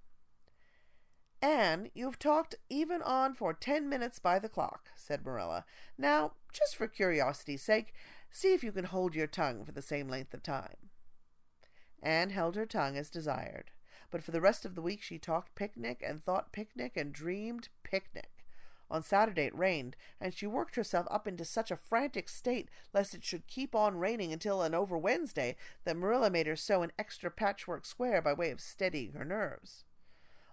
[1.43, 5.65] Anne, you've talked even on for ten minutes by the clock, said Marilla.
[5.97, 7.93] Now, just for curiosity's sake,
[8.31, 10.89] see if you can hold your tongue for the same length of time.
[12.01, 13.71] Anne held her tongue as desired,
[14.09, 17.67] but for the rest of the week she talked picnic and thought picnic and dreamed
[17.83, 18.45] picnic.
[18.89, 23.13] On Saturday it rained, and she worked herself up into such a frantic state lest
[23.13, 26.93] it should keep on raining until and over Wednesday that Marilla made her sew an
[26.97, 29.83] extra patchwork square by way of steadying her nerves.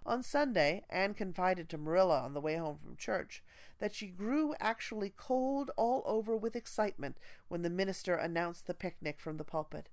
[0.05, 3.43] On Sunday, Anne confided to Marilla on the way home from church
[3.79, 9.19] that she grew actually cold all over with excitement when the minister announced the picnic
[9.19, 9.89] from the pulpit.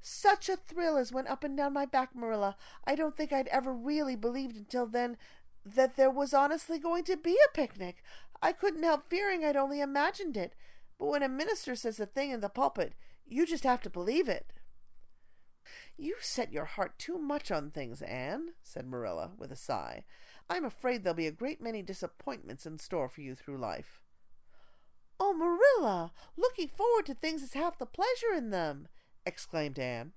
[0.00, 2.56] Such a thrill as went up and down my back, Marilla.
[2.84, 5.16] I don't think I'd ever really believed until then
[5.64, 8.02] that there was honestly going to be a picnic.
[8.42, 10.54] I couldn't help fearing I'd only imagined it.
[10.98, 12.94] But when a minister says a thing in the pulpit,
[13.26, 14.52] you just have to believe it.
[15.96, 20.04] You set your heart too much on things, Anne, said Marilla, with a sigh.
[20.48, 24.00] I'm afraid there'll be a great many disappointments in store for you through life.
[25.20, 28.88] Oh, Marilla, looking forward to things is half the pleasure in them,
[29.24, 30.12] exclaimed Anne.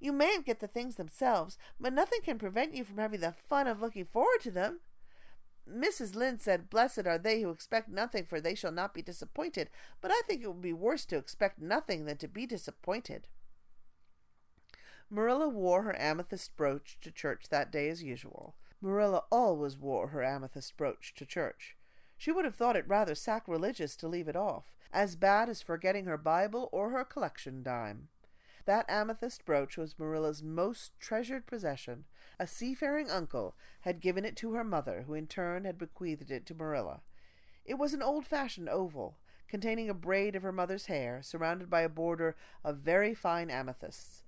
[0.00, 3.66] You mayn't get the things themselves, but nothing can prevent you from having the fun
[3.66, 4.80] of looking forward to them.
[5.68, 6.14] Mrs.
[6.14, 9.70] Lynde said, Blessed are they who expect nothing, for they shall not be disappointed.
[10.00, 13.28] But I think it would be worse to expect nothing than to be disappointed.
[15.10, 18.54] Marilla wore her amethyst brooch to church that day as usual.
[18.80, 21.76] Marilla always wore her amethyst brooch to church.
[22.16, 26.04] She would have thought it rather sacrilegious to leave it off, as bad as forgetting
[26.04, 28.08] her Bible or her collection dime.
[28.66, 32.04] That amethyst brooch was Marilla's most treasured possession.
[32.38, 36.44] A seafaring uncle had given it to her mother, who in turn had bequeathed it
[36.46, 37.00] to Marilla.
[37.64, 39.16] It was an old-fashioned oval,
[39.48, 44.24] containing a braid of her mother's hair, surrounded by a border of very fine amethysts.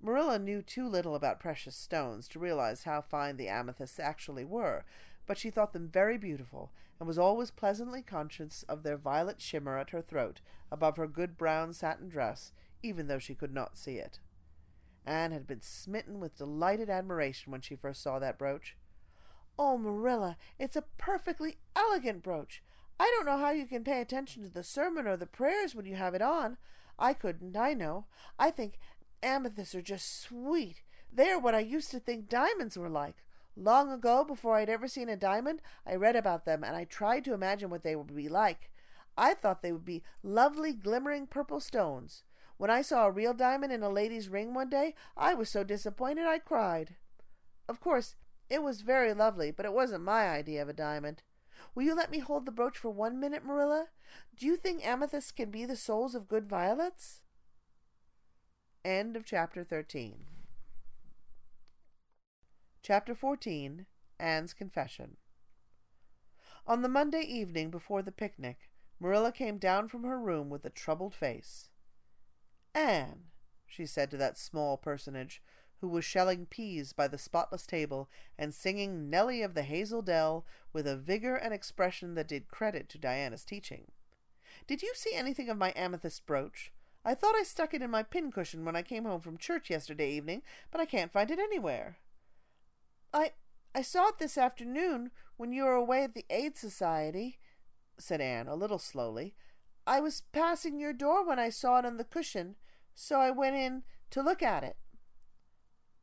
[0.00, 4.84] Marilla knew too little about precious stones to realize how fine the amethysts actually were,
[5.26, 9.78] but she thought them very beautiful, and was always pleasantly conscious of their violet shimmer
[9.78, 10.40] at her throat
[10.70, 14.20] above her good brown satin dress, even though she could not see it.
[15.04, 18.76] Anne had been smitten with delighted admiration when she first saw that brooch.
[19.58, 22.62] Oh, Marilla, it's a perfectly elegant brooch.
[22.98, 25.86] I don't know how you can pay attention to the sermon or the prayers when
[25.86, 26.56] you have it on.
[26.98, 28.06] I couldn't, I know.
[28.38, 28.78] I think
[29.26, 30.82] Amethysts are just sweet.
[31.12, 33.24] They are what I used to think diamonds were like.
[33.56, 37.24] Long ago, before I'd ever seen a diamond, I read about them and I tried
[37.24, 38.70] to imagine what they would be like.
[39.18, 42.22] I thought they would be lovely, glimmering purple stones.
[42.56, 45.64] When I saw a real diamond in a lady's ring one day, I was so
[45.64, 46.94] disappointed I cried.
[47.68, 48.14] Of course,
[48.48, 51.24] it was very lovely, but it wasn't my idea of a diamond.
[51.74, 53.88] Will you let me hold the brooch for one minute, Marilla?
[54.38, 57.22] Do you think amethysts can be the souls of good violets?
[58.86, 60.14] End of chapter 13.
[62.84, 63.84] Chapter 14
[64.20, 65.16] Anne's Confession.
[66.68, 68.70] On the Monday evening before the picnic,
[69.00, 71.68] Marilla came down from her room with a troubled face.
[72.76, 73.24] Anne,
[73.66, 75.42] she said to that small personage,
[75.80, 78.08] who was shelling peas by the spotless table
[78.38, 82.88] and singing Nellie of the Hazel Dell with a vigor and expression that did credit
[82.90, 83.90] to Diana's teaching.
[84.68, 86.70] Did you see anything of my amethyst brooch?
[87.06, 90.10] I thought I stuck it in my pincushion when I came home from church yesterday
[90.10, 90.42] evening,
[90.72, 91.98] but I can't find it anywhere.
[93.14, 93.30] I
[93.76, 97.38] I saw it this afternoon when you were away at the Aid Society,
[97.96, 99.36] said Anne, a little slowly.
[99.86, 102.56] I was passing your door when I saw it on the cushion,
[102.92, 104.76] so I went in to look at it.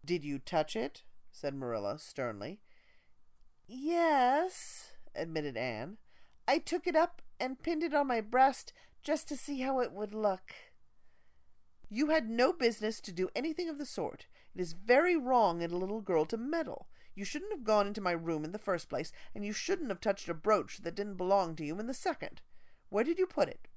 [0.05, 1.03] Did you touch it?
[1.33, 2.61] said Marilla sternly.
[3.67, 5.97] Yes, admitted Anne.
[6.47, 9.91] I took it up and pinned it on my breast just to see how it
[9.91, 10.53] would look.
[11.95, 14.25] You had no business to do anything of the sort.
[14.55, 16.87] It is very wrong in a little girl to meddle.
[17.13, 20.01] You shouldn't have gone into my room in the first place, and you shouldn't have
[20.01, 22.41] touched a brooch that didn't belong to you in the second.
[22.89, 23.67] Where did you put it?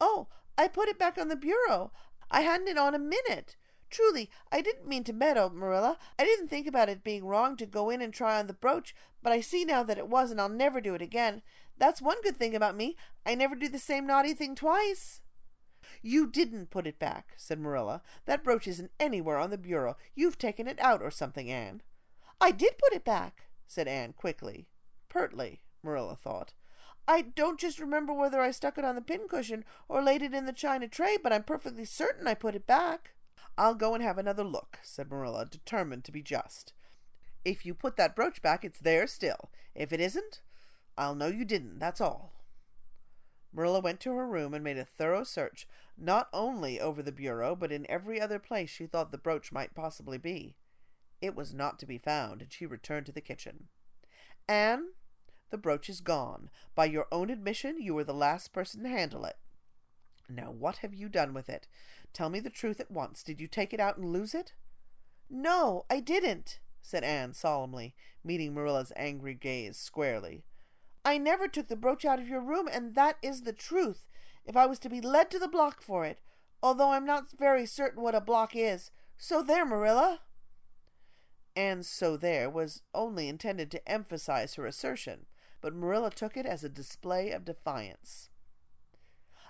[0.00, 0.26] Oh,
[0.58, 1.92] I put it back on the bureau.
[2.32, 3.54] I hadn't it on a minute.
[3.90, 5.98] Truly, I didn't mean to meddle, Marilla.
[6.18, 8.92] I didn't think about it being wrong to go in and try on the brooch,
[9.22, 11.42] but I see now that it was, and I'll never do it again.
[11.78, 12.96] That's one good thing about me.
[13.24, 15.20] I never do the same naughty thing twice.
[16.02, 18.02] You didn't put it back, said Marilla.
[18.24, 19.96] That brooch isn't anywhere on the bureau.
[20.14, 21.82] You've taken it out or something, Anne.
[22.40, 24.66] I did put it back, said Anne quickly.
[25.10, 26.54] Pertly, Marilla thought.
[27.06, 30.46] I don't just remember whether I stuck it on the pincushion or laid it in
[30.46, 33.14] the china tray, but I'm perfectly certain I put it back.
[33.58, 36.72] I'll go and have another look, said Marilla, determined to be just.
[37.44, 39.50] If you put that brooch back, it's there still.
[39.74, 40.40] If it isn't,
[40.96, 42.32] I'll know you didn't, that's all.
[43.52, 47.56] Marilla went to her room and made a thorough search, not only over the bureau,
[47.56, 50.56] but in every other place she thought the brooch might possibly be.
[51.20, 53.68] It was not to be found, and she returned to the kitchen.
[54.48, 54.90] Anne,
[55.50, 56.48] the brooch is gone.
[56.74, 59.36] By your own admission, you were the last person to handle it.
[60.28, 61.66] Now, what have you done with it?
[62.12, 63.22] Tell me the truth at once.
[63.22, 64.52] Did you take it out and lose it?
[65.28, 67.94] No, I didn't, said Anne solemnly,
[68.24, 70.44] meeting Marilla's angry gaze squarely.
[71.04, 74.06] I never took the brooch out of your room, and that is the truth,
[74.44, 76.20] if I was to be led to the block for it,
[76.62, 78.90] although I'm not very certain what a block is.
[79.16, 80.20] So there, Marilla.
[81.56, 85.26] Anne's so there was only intended to emphasize her assertion,
[85.60, 88.28] but Marilla took it as a display of defiance.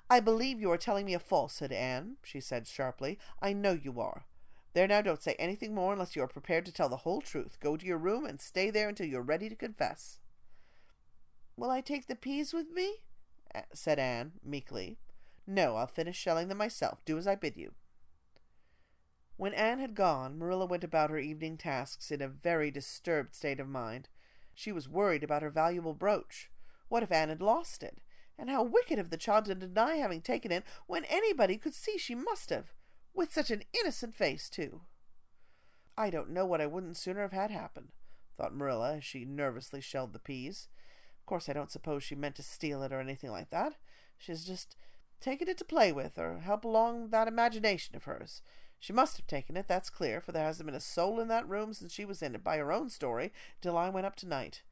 [0.08, 3.18] I believe you are telling me a falsehood, Anne, she said sharply.
[3.40, 4.24] I know you are.
[4.72, 7.58] There now, don't say anything more unless you are prepared to tell the whole truth.
[7.60, 10.19] Go to your room and stay there until you're ready to confess.
[11.60, 13.02] Will I take the peas with me?
[13.74, 14.96] said Anne meekly.
[15.46, 17.04] No, I'll finish shelling them myself.
[17.04, 17.72] Do as I bid you.
[19.36, 23.60] When Anne had gone, Marilla went about her evening tasks in a very disturbed state
[23.60, 24.08] of mind.
[24.54, 26.50] She was worried about her valuable brooch.
[26.88, 27.98] What if Anne had lost it?
[28.38, 31.98] And how wicked of the child to deny having taken it when anybody could see
[31.98, 32.72] she must have.
[33.12, 34.80] With such an innocent face, too.
[35.94, 37.88] I don't know what I wouldn't sooner have had happen,
[38.38, 40.68] thought Marilla as she nervously shelled the peas.
[41.20, 43.74] Of course, I don't suppose she meant to steal it or anything like that.
[44.18, 44.76] She's just
[45.20, 48.42] taken it to play with or help along that imagination of hers.
[48.78, 51.48] She must have taken it, that's clear, for there hasn't been a soul in that
[51.48, 54.62] room since she was in it, by her own story, till I went up tonight.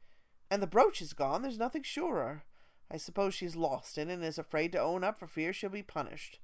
[0.49, 2.43] And the brooch is gone, there's nothing surer.
[2.91, 5.83] I suppose she's lost it and is afraid to own up for fear she'll be
[5.83, 6.39] punished.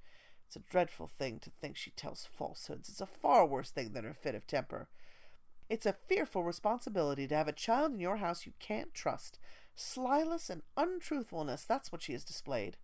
[0.45, 2.87] It's a dreadful thing to think she tells falsehoods.
[2.87, 4.87] It's a far worse thing than her fit of temper.
[5.67, 9.39] It's a fearful responsibility to have a child in your house you can't trust.
[9.76, 12.78] Slyness and untruthfulness, that's what she has displayed.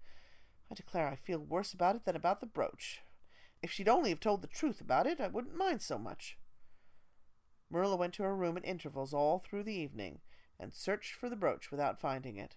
[0.70, 3.02] I declare I feel worse about it than about the brooch.
[3.62, 6.38] If she'd only have told the truth about it, I wouldn't mind so much.
[7.70, 10.20] Marilla went to her room at intervals all through the evening,
[10.60, 12.56] and searched for the brooch without finding it.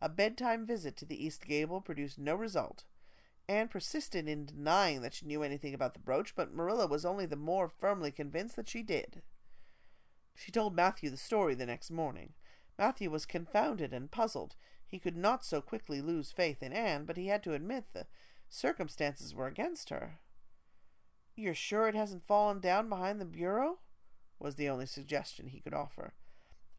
[0.00, 2.84] A bedtime visit to the east gable produced no result.
[3.48, 7.26] Anne persisted in denying that she knew anything about the brooch, but Marilla was only
[7.26, 9.22] the more firmly convinced that she did.
[10.34, 12.34] She told Matthew the story the next morning.
[12.78, 14.54] Matthew was confounded and puzzled.
[14.86, 18.06] He could not so quickly lose faith in Anne, but he had to admit the
[18.48, 20.18] circumstances were against her.
[21.34, 23.78] You're sure it hasn't fallen down behind the bureau?
[24.38, 26.12] was the only suggestion he could offer.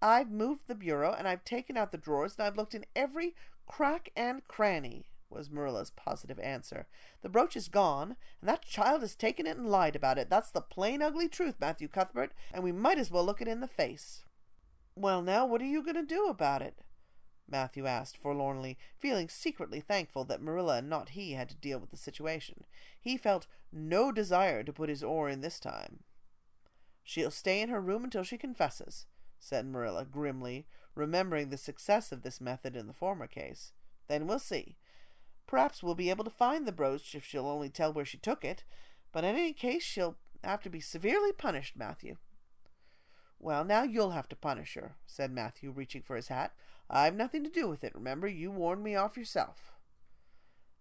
[0.01, 3.35] I've moved the bureau, and I've taken out the drawers, and I've looked in every
[3.65, 6.87] crack and cranny, was Marilla's positive answer.
[7.21, 10.29] The brooch is gone, and that child has taken it and lied about it.
[10.29, 13.59] That's the plain ugly truth, Matthew Cuthbert, and we might as well look it in
[13.59, 14.23] the face.
[14.97, 16.79] Well, now, what are you going to do about it?
[17.49, 21.91] Matthew asked forlornly, feeling secretly thankful that Marilla and not he had to deal with
[21.91, 22.65] the situation.
[22.99, 25.99] He felt no desire to put his oar in this time.
[27.03, 29.05] She'll stay in her room until she confesses
[29.39, 33.71] said Marilla grimly, remembering the success of this method in the former case.
[34.07, 34.77] Then we'll see.
[35.45, 38.43] Perhaps we'll be able to find the brooch if she'll only tell where she took
[38.43, 38.63] it,
[39.11, 42.17] but in any case she'll have to be severely punished, Matthew.
[43.39, 46.53] Well, now you'll have to punish her, said Matthew, reaching for his hat.
[46.89, 48.27] I've nothing to do with it, remember.
[48.27, 49.73] You warned me off yourself.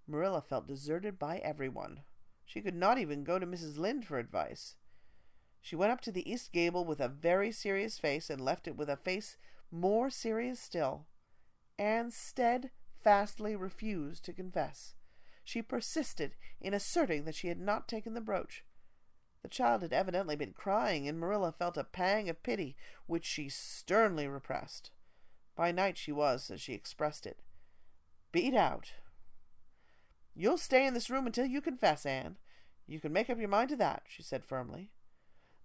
[0.07, 2.01] Marilla felt deserted by everyone.
[2.45, 3.77] She could not even go to Mrs.
[3.77, 4.77] Lynde for advice.
[5.61, 8.77] She went up to the east gable with a very serious face and left it
[8.77, 9.37] with a face
[9.71, 11.07] more serious still.
[11.79, 14.95] Anne steadfastly refused to confess.
[15.43, 18.65] She persisted in asserting that she had not taken the brooch.
[19.47, 22.75] The child had evidently been crying, and Marilla felt a pang of pity,
[23.07, 24.91] which she sternly repressed.
[25.55, 27.39] By night she was, as she expressed it,
[28.33, 28.95] beat out.
[30.35, 32.39] You'll stay in this room until you confess, Anne.
[32.89, 34.91] You can make up your mind to that, she said firmly.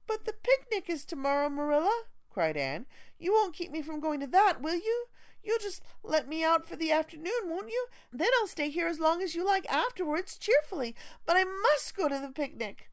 [0.05, 2.85] But the picnic is tomorrow, Marilla, cried Anne.
[3.17, 5.05] You won't keep me from going to that, will you?
[5.43, 7.87] You'll just let me out for the afternoon, won't you?
[8.13, 10.93] Then I'll stay here as long as you like afterwards, cheerfully.
[11.25, 12.90] But I must go to the picnic.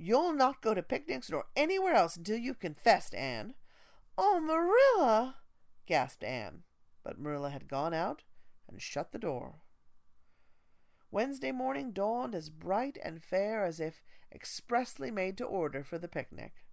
[0.00, 3.54] You'll not go to picnics nor anywhere else until you've confessed, Anne.
[4.16, 5.38] Oh, Marilla,
[5.86, 6.62] gasped Anne.
[7.02, 8.22] But Marilla had gone out
[8.68, 9.56] and shut the door.
[11.10, 16.06] Wednesday morning dawned as bright and fair as if expressly made to order for the
[16.06, 16.64] picnic.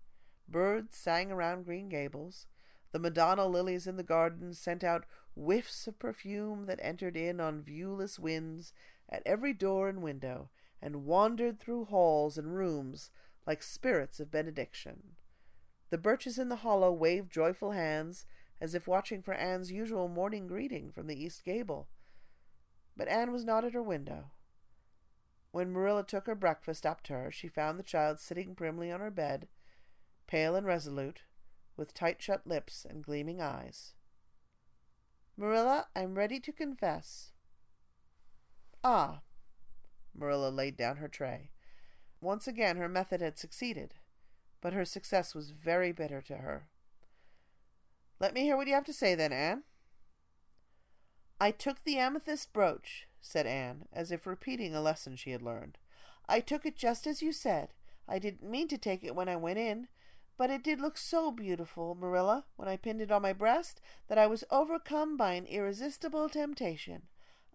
[0.47, 2.45] Birds sang around Green Gables.
[2.91, 5.05] The Madonna lilies in the garden sent out
[5.35, 8.71] whiffs of perfume that entered in on viewless winds
[9.09, 10.51] at every door and window,
[10.81, 13.09] and wandered through halls and rooms
[13.45, 15.15] like spirits of benediction.
[15.89, 18.25] The birches in the hollow waved joyful hands,
[18.59, 21.87] as if watching for Anne's usual morning greeting from the east gable.
[22.97, 24.31] But Anne was not at her window.
[25.51, 28.99] When Marilla took her breakfast up to her, she found the child sitting primly on
[28.99, 29.47] her bed,
[30.27, 31.21] pale and resolute,
[31.77, 33.93] with tight shut lips and gleaming eyes.
[35.37, 37.31] Marilla, I'm ready to confess.
[38.83, 39.21] Ah.
[40.17, 41.51] Marilla laid down her tray.
[42.21, 43.93] Once again her method had succeeded,
[44.61, 46.67] but her success was very bitter to her.
[48.19, 49.63] Let me hear what you have to say, then, Anne.
[51.39, 55.77] I took the amethyst brooch, said Anne, as if repeating a lesson she had learned.
[56.27, 57.73] I took it just as you said.
[58.07, 59.87] I didn't mean to take it when I went in,
[60.37, 64.17] but it did look so beautiful, Marilla, when I pinned it on my breast, that
[64.17, 67.03] I was overcome by an irresistible temptation.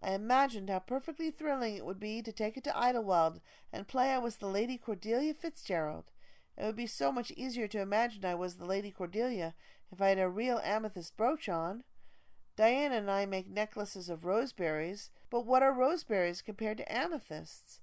[0.03, 3.39] I imagined how perfectly thrilling it would be to take it to Idlewild
[3.71, 6.05] and play I was the Lady Cordelia Fitzgerald.
[6.57, 9.53] It would be so much easier to imagine I was the Lady Cordelia
[9.91, 11.83] if I had a real amethyst brooch on.
[12.55, 17.79] Diana and I make necklaces of roseberries, but what are roseberries compared to amethysts?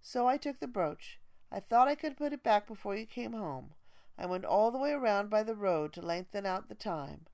[0.00, 1.20] So I took the brooch.
[1.50, 3.70] I thought I could put it back before you came home.
[4.18, 7.26] I went all the way around by the road to lengthen out the time.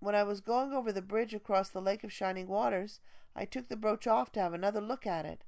[0.00, 3.00] When I was going over the bridge across the Lake of Shining Waters,
[3.36, 5.44] I took the brooch off to have another look at it.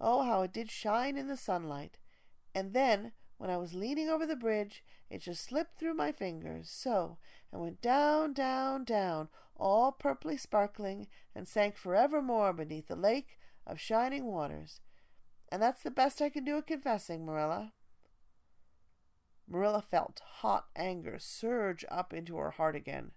[0.00, 1.98] Oh, how it did shine in the sunlight!
[2.54, 6.70] And then, when I was leaning over the bridge, it just slipped through my fingers,
[6.70, 7.18] so,
[7.52, 13.80] and went down, down, down, all purply sparkling, and sank forevermore beneath the lake of
[13.80, 14.80] shining waters.
[15.50, 17.72] And that's the best I can do at confessing, Marilla.
[19.48, 23.10] Marilla felt hot anger surge up into her heart again.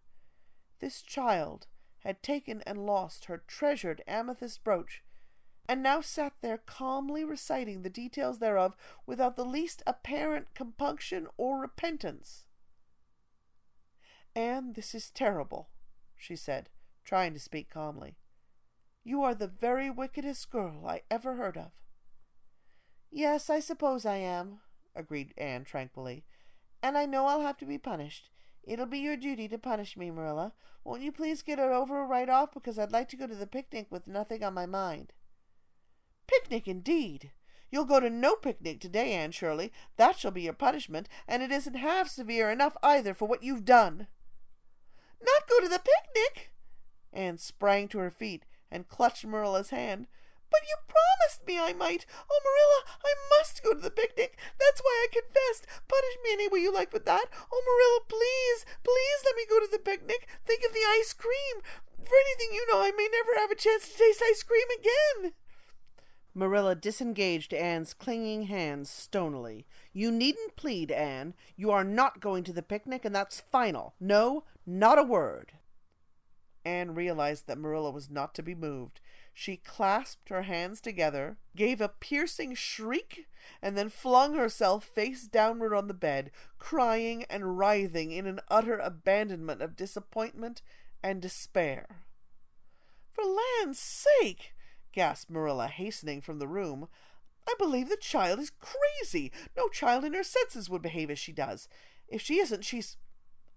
[0.80, 1.68] This child
[2.04, 5.04] had taken and lost her treasured amethyst brooch,
[5.68, 8.76] and now sat there calmly reciting the details thereof
[9.06, 12.46] without the least apparent compunction or repentance.
[14.36, 15.70] Anne, this is terrible
[16.24, 16.70] she said,
[17.04, 18.16] trying to speak calmly.
[19.04, 21.72] You are the very wickedest girl I ever heard of.
[23.12, 24.60] Yes, I suppose I am,
[24.96, 26.24] agreed Anne tranquilly,
[26.82, 28.30] and I know I'll have to be punished.
[28.64, 30.54] It'll be your duty to punish me, Marilla.
[30.84, 33.48] Won't you please get it over right off because I'd like to go to the
[33.48, 35.12] picnic with nothing on my mind.
[36.28, 37.32] Picnic indeed!
[37.72, 39.72] You'll go to no picnic today, Anne Shirley.
[39.98, 43.66] That shall be your punishment, and it isn't half severe enough either for what you've
[43.66, 44.08] done.
[45.22, 46.52] Not go to the picnic?
[47.12, 50.08] Anne sprang to her feet and clutched Marilla's hand.
[50.54, 52.06] But you promised me I might.
[52.30, 54.38] Oh, Marilla, I must go to the picnic.
[54.62, 55.66] That's why I confessed.
[55.90, 57.26] Punish me any way you like with that.
[57.52, 60.30] Oh, Marilla, please, please let me go to the picnic.
[60.46, 61.66] Think of the ice cream.
[62.06, 65.34] For anything you know, I may never have a chance to taste ice cream again.
[66.36, 69.66] Marilla disengaged Anne's clinging hands stonily.
[69.92, 71.34] You needn't plead, Anne.
[71.56, 73.96] You are not going to the picnic, and that's final.
[74.00, 75.54] No, not a word.
[76.66, 79.00] Anne realized that Marilla was not to be moved.
[79.34, 83.28] She clasped her hands together, gave a piercing shriek,
[83.62, 86.30] and then flung herself face downward on the bed,
[86.60, 90.62] crying and writhing in an utter abandonment of disappointment
[91.02, 92.04] and despair.
[93.12, 94.54] For land's sake!
[94.92, 96.88] gasped Marilla, hastening from the room.
[97.48, 99.32] I believe the child is crazy.
[99.58, 101.68] No child in her senses would behave as she does.
[102.08, 102.98] If she isn't, she's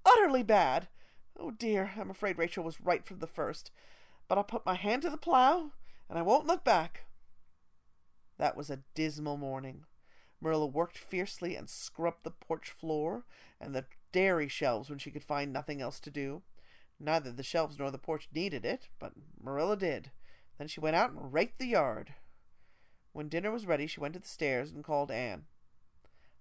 [0.05, 0.89] utterly bad.
[1.39, 3.71] Oh dear, I'm afraid Rachel was right from the first.
[4.29, 5.73] But I'll put my hand to the plow,
[6.09, 7.05] and I won't look back.
[8.39, 9.85] That was a dismal morning.
[10.41, 13.25] Marilla worked fiercely and scrubbed the porch floor
[13.61, 16.43] and the dairy shelves when she could find nothing else to do.
[16.99, 19.13] Neither the shelves nor the porch needed it, but
[19.43, 20.11] Marilla did.
[20.59, 22.15] Then she went out and raked the yard.
[23.13, 25.45] When dinner was ready, she went to the stairs and called Anne.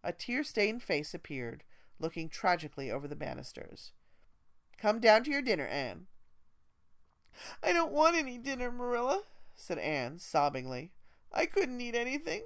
[0.03, 1.63] A tear stained face appeared,
[1.99, 3.91] looking tragically over the banisters.
[4.77, 6.07] Come down to your dinner, Anne.
[7.63, 9.23] I don't want any dinner, Marilla,
[9.55, 10.91] said Anne sobbingly.
[11.31, 12.43] I couldn't eat anything.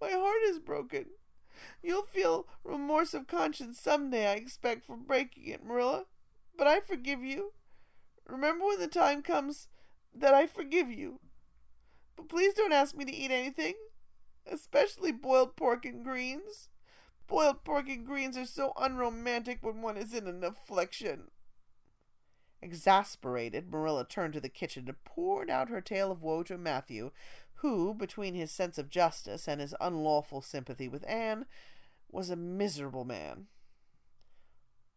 [0.00, 1.06] My heart is broken.
[1.82, 6.04] You'll feel remorse of conscience some day, I expect, for breaking it, Marilla.
[6.56, 7.52] But I forgive you.
[8.26, 9.68] Remember when the time comes
[10.14, 11.20] that I forgive you.
[12.16, 13.74] But please don't ask me to eat anything,
[14.46, 16.68] especially boiled pork and greens.
[17.26, 21.30] Boiled pork and greens are so unromantic when one is in an affliction.
[22.60, 27.12] Exasperated, Marilla turned to the kitchen and poured out her tale of woe to Matthew,
[27.56, 31.46] who, between his sense of justice and his unlawful sympathy with Anne,
[32.10, 33.46] was a miserable man.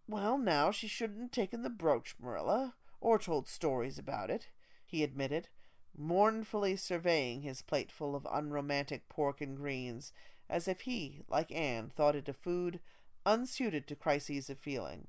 [0.08, 4.50] Well, now, she shouldn't have taken the brooch, Marilla, or told stories about it,
[4.86, 5.48] he admitted,
[5.96, 10.12] mournfully surveying his plateful of unromantic pork and greens,
[10.50, 12.80] as if he, like Anne, thought it a food
[13.26, 15.08] unsuited to crises of feeling.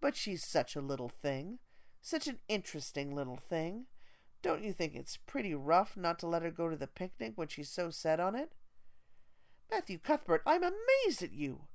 [0.00, 1.58] But she's such a little thing.
[2.04, 3.86] Such an interesting little thing.
[4.42, 7.46] Don't you think it's pretty rough not to let her go to the picnic when
[7.46, 8.52] she's so set on it?
[9.70, 11.68] Matthew Cuthbert, I'm amazed at you.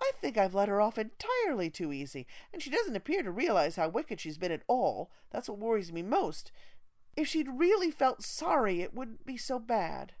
[0.00, 3.76] I think I've let her off entirely too easy, and she doesn't appear to realize
[3.76, 5.10] how wicked she's been at all.
[5.30, 6.52] That's what worries me most.
[7.14, 10.14] If she'd really felt sorry, it wouldn't be so bad.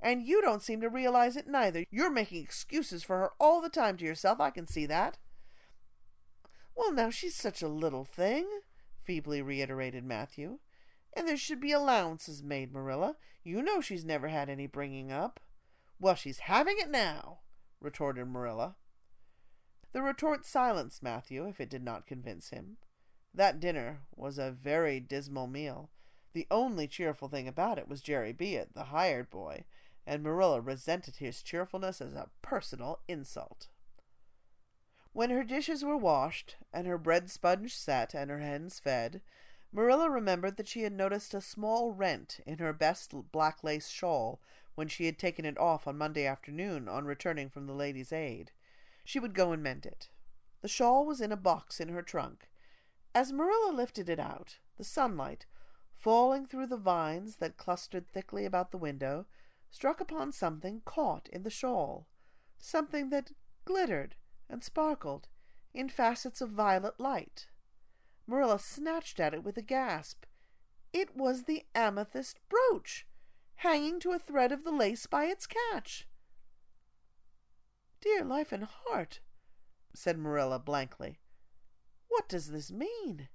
[0.00, 1.84] And you don't seem to realize it neither.
[1.90, 4.40] You're making excuses for her all the time to yourself.
[4.40, 5.18] I can see that.
[6.76, 8.46] Well, now, she's such a little thing
[9.04, 10.58] feebly reiterated Matthew.
[11.14, 13.16] And there should be allowances made, Marilla.
[13.44, 15.40] You know she's never had any bringing up.
[16.00, 17.40] Well, she's having it now,
[17.80, 18.76] retorted Marilla.
[19.92, 22.78] The retort silenced Matthew, if it did not convince him.
[23.34, 25.90] That dinner was a very dismal meal.
[26.32, 29.64] The only cheerful thing about it was Jerry Buote, the hired boy,
[30.06, 33.68] and Marilla resented his cheerfulness as a personal insult.
[35.14, 39.20] When her dishes were washed, and her bread sponge set, and her hens fed,
[39.70, 44.40] Marilla remembered that she had noticed a small rent in her best black lace shawl
[44.74, 48.52] when she had taken it off on Monday afternoon on returning from the Ladies' Aid.
[49.04, 50.08] She would go and mend it.
[50.62, 52.48] The shawl was in a box in her trunk.
[53.14, 55.44] As Marilla lifted it out, the sunlight,
[55.94, 59.26] falling through the vines that clustered thickly about the window,
[59.70, 62.06] struck upon something caught in the shawl,
[62.58, 63.32] something that
[63.66, 64.16] glittered
[64.52, 65.28] and sparkled
[65.74, 67.46] in facets of violet light.
[68.26, 70.24] Marilla snatched at it with a gasp.
[70.92, 73.06] It was the amethyst brooch,
[73.56, 76.06] hanging to a thread of the lace by its catch.
[78.00, 79.20] Dear life and heart,
[79.94, 81.18] said Marilla blankly.
[82.08, 83.28] What does this mean?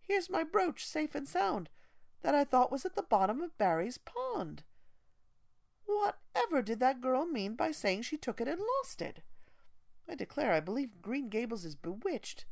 [0.00, 1.68] Here's my brooch safe and sound
[2.22, 4.64] that I thought was at the bottom of Barry's pond.
[5.86, 9.22] Whatever did that girl mean by saying she took it and lost it?
[10.10, 12.44] I declare I believe Green Gables is bewitched.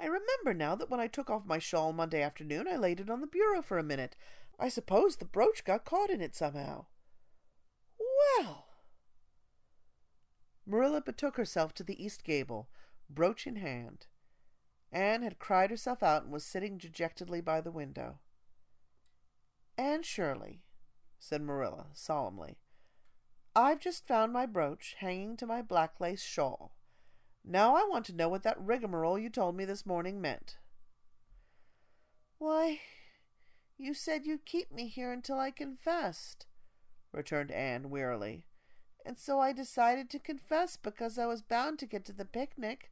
[0.00, 3.08] I remember now that when I took off my shawl Monday afternoon, I laid it
[3.08, 4.16] on the bureau for a minute.
[4.58, 6.86] I suppose the brooch got caught in it somehow.
[8.40, 8.66] Well!
[10.66, 12.68] Marilla betook herself to the east gable,
[13.08, 14.06] brooch in hand.
[14.90, 18.18] Anne had cried herself out and was sitting dejectedly by the window.
[19.78, 20.62] Anne Shirley,
[21.20, 22.58] said Marilla solemnly,
[23.54, 26.72] I've just found my brooch hanging to my black lace shawl.
[27.44, 30.56] Now I want to know what that rigmarole you told me this morning meant.
[32.38, 32.80] Why,
[33.76, 36.46] you said you'd keep me here until I confessed,
[37.12, 38.46] returned Anne wearily.
[39.04, 42.90] And so I decided to confess because I was bound to get to the picnic.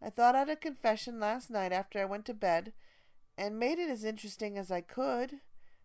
[0.00, 2.72] I thought out a confession last night after I went to bed
[3.36, 5.40] and made it as interesting as I could,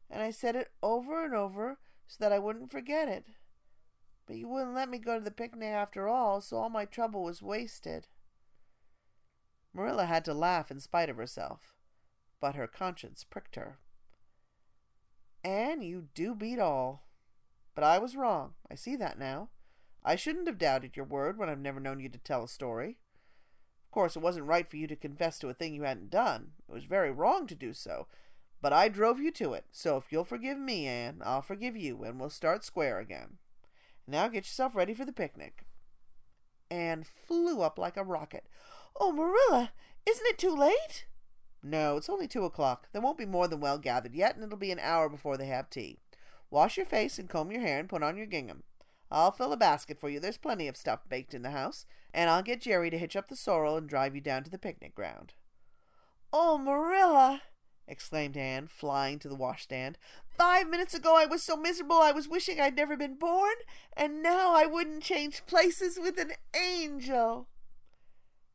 [0.10, 1.78] and I said it over and over
[2.08, 3.26] so that I wouldn't forget it.
[4.28, 7.24] But you wouldn't let me go to the picnic after all, so all my trouble
[7.24, 8.08] was wasted.
[9.74, 11.74] Marilla had to laugh in spite of herself,
[12.42, 13.80] but her conscience pricked her.
[15.44, 17.08] Anne, you do beat all.
[17.74, 18.56] But I was wrong.
[18.70, 19.50] I see that now.
[20.04, 22.98] I shouldn't have doubted your word when I've never known you to tell a story.
[23.86, 26.54] Of course, it wasn't right for you to confess to a thing you hadn't done.
[26.68, 28.08] It was very wrong to do so.
[28.62, 32.04] But I drove you to it, so if you'll forgive me, Anne, I'll forgive you,
[32.04, 33.38] and we'll start square again.
[34.08, 35.66] Now get yourself ready for the picnic.
[36.72, 38.48] Anne flew up like a rocket.
[39.00, 39.72] Oh, Marilla,
[40.06, 41.06] isn't it too late?
[41.62, 42.88] No, it's only two o'clock.
[42.92, 45.48] There won't be more than well gathered yet, and it'll be an hour before they
[45.48, 46.00] have tea.
[46.50, 48.64] Wash your face and comb your hair and put on your gingham.
[49.12, 50.20] I'll fill a basket for you.
[50.20, 53.28] There's plenty of stuff baked in the house, and I'll get Jerry to hitch up
[53.28, 55.34] the sorrel and drive you down to the picnic ground.
[56.32, 57.42] Oh, Marilla,
[57.88, 59.98] exclaimed Anne, flying to the washstand.
[60.38, 63.56] Five minutes ago I was so miserable I was wishing I'd never been born,
[63.96, 67.48] and now I wouldn't change places with an angel.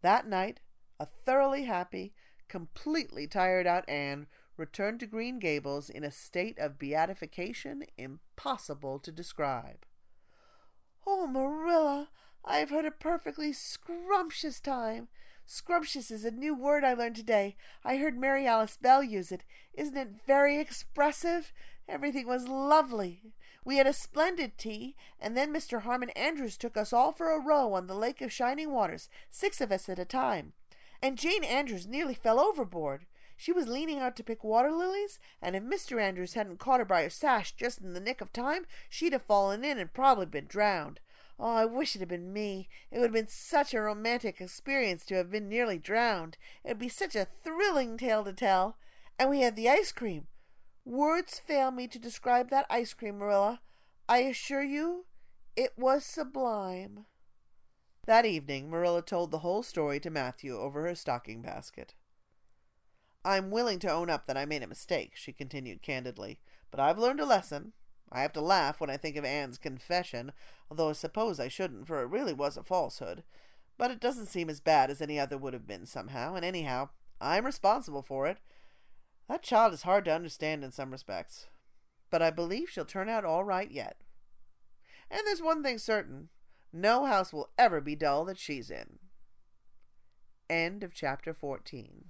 [0.02, 0.60] That night,
[1.00, 2.12] a thoroughly happy,
[2.48, 4.26] completely tired out Anne
[4.56, 9.86] returned to Green Gables in a state of beatification impossible to describe.
[11.06, 12.10] Oh, Marilla,
[12.44, 15.08] I've had a perfectly scrumptious time.
[15.54, 17.56] Scrumptious is a new word I learned today.
[17.84, 19.44] I heard Mary Alice Bell use it.
[19.74, 21.52] Isn't it very expressive?
[21.86, 23.34] Everything was lovely.
[23.62, 25.82] We had a splendid tea, and then Mr.
[25.82, 29.60] Harmon Andrews took us all for a row on the Lake of Shining Waters, six
[29.60, 30.54] of us at a time.
[31.02, 33.04] And Jane Andrews nearly fell overboard.
[33.36, 36.00] She was leaning out to pick water lilies, and if Mr.
[36.00, 39.20] Andrews hadn't caught her by her sash just in the nick of time, she'd have
[39.20, 41.00] fallen in and probably been drowned.
[41.38, 42.68] Oh, I wish it had been me.
[42.90, 46.36] It would have been such a romantic experience to have been nearly drowned.
[46.64, 48.76] It would be such a thrilling tale to tell.
[49.18, 50.26] And we had the ice cream.
[50.84, 53.60] Words fail me to describe that ice cream, Marilla.
[54.08, 55.06] I assure you,
[55.56, 57.06] it was sublime.
[58.06, 61.94] That evening, Marilla told the whole story to Matthew over her stocking basket.
[63.24, 66.40] I'm willing to own up that I made a mistake, she continued candidly,
[66.72, 67.72] but I've learned a lesson.
[68.12, 70.32] I have to laugh when I think of Anne's confession,
[70.70, 73.24] although I suppose I shouldn't, for it really was a falsehood.
[73.78, 76.90] But it doesn't seem as bad as any other would have been somehow, and anyhow,
[77.20, 78.38] I'm responsible for it.
[79.28, 81.46] That child is hard to understand in some respects,
[82.10, 83.96] but I believe she'll turn out all right yet.
[85.10, 86.28] And there's one thing certain
[86.72, 88.98] no house will ever be dull that she's in.
[90.50, 92.04] End of chapter 14.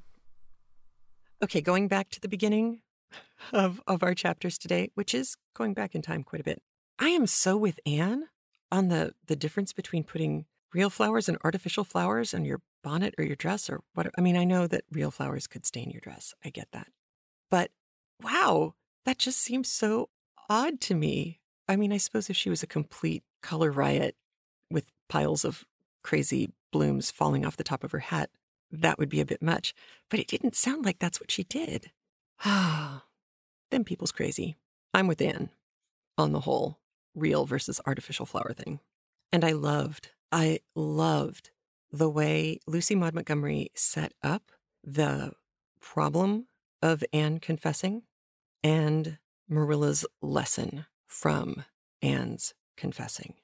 [1.43, 2.81] Okay, going back to the beginning
[3.53, 6.63] of, of our chapters today, which is going back in time quite a bit.
[6.99, 8.29] I am so with Anne
[8.71, 13.25] on the, the difference between putting real flowers and artificial flowers on your bonnet or
[13.25, 14.11] your dress or what.
[14.17, 16.35] I mean, I know that real flowers could stain your dress.
[16.45, 16.89] I get that.
[17.51, 17.71] But
[18.23, 20.09] wow, that just seems so
[20.49, 21.41] odd to me.
[21.69, 24.17] I mean, I suppose if she was a complete color riot
[24.71, 25.65] with piles of
[26.03, 28.31] crazy blooms falling off the top of her hat,
[28.71, 29.75] that would be a bit much.
[30.09, 31.91] But it didn't sound like that's what she did.
[32.45, 33.05] Ah,
[33.71, 34.57] them people's crazy.
[34.93, 35.51] I'm with Anne
[36.19, 36.79] on the whole
[37.15, 38.81] real versus artificial flower thing.
[39.33, 41.51] And I loved, I loved
[41.91, 44.51] the way Lucy Maud Montgomery set up
[44.83, 45.33] the
[45.81, 46.47] problem
[46.83, 48.03] of Anne confessing
[48.63, 49.19] and
[49.49, 51.65] Marilla's lesson from
[52.01, 53.35] Anne's confessing.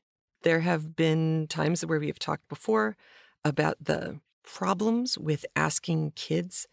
[0.43, 2.97] There have been times where we have talked before
[3.45, 6.67] about the problems with asking kids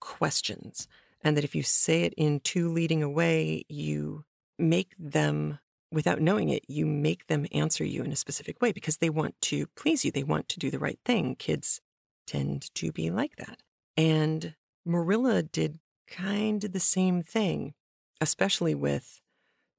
[0.00, 0.88] questions,
[1.22, 4.24] and that if you say it in too leading a way, you
[4.58, 5.58] make them,
[5.92, 9.40] without knowing it, you make them answer you in a specific way because they want
[9.42, 10.10] to please you.
[10.10, 11.36] They want to do the right thing.
[11.36, 11.80] Kids
[12.26, 13.62] tend to be like that.
[13.96, 14.54] And
[14.84, 17.74] Marilla did kind of the same thing,
[18.20, 19.20] especially with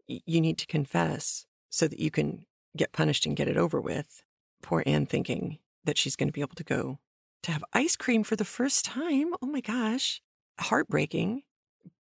[0.07, 4.23] you need to confess so that you can get punished and get it over with.
[4.61, 6.99] Poor Anne thinking that she's going to be able to go
[7.43, 9.33] to have ice cream for the first time.
[9.41, 10.21] Oh my gosh,
[10.59, 11.43] heartbreaking.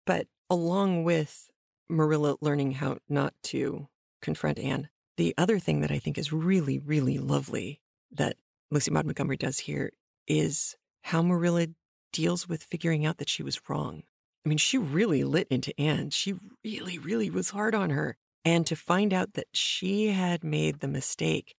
[0.06, 1.50] But along with
[1.88, 3.88] Marilla learning how not to
[4.20, 7.80] confront Anne, the other thing that I think is really, really lovely
[8.12, 8.36] that
[8.70, 9.92] Lucy Maud Montgomery does here
[10.26, 11.68] is how Marilla
[12.12, 14.02] deals with figuring out that she was wrong.
[14.44, 16.10] I mean, she really lit into Anne.
[16.10, 16.34] She
[16.64, 18.16] really, really was hard on her.
[18.44, 21.54] And to find out that she had made the mistake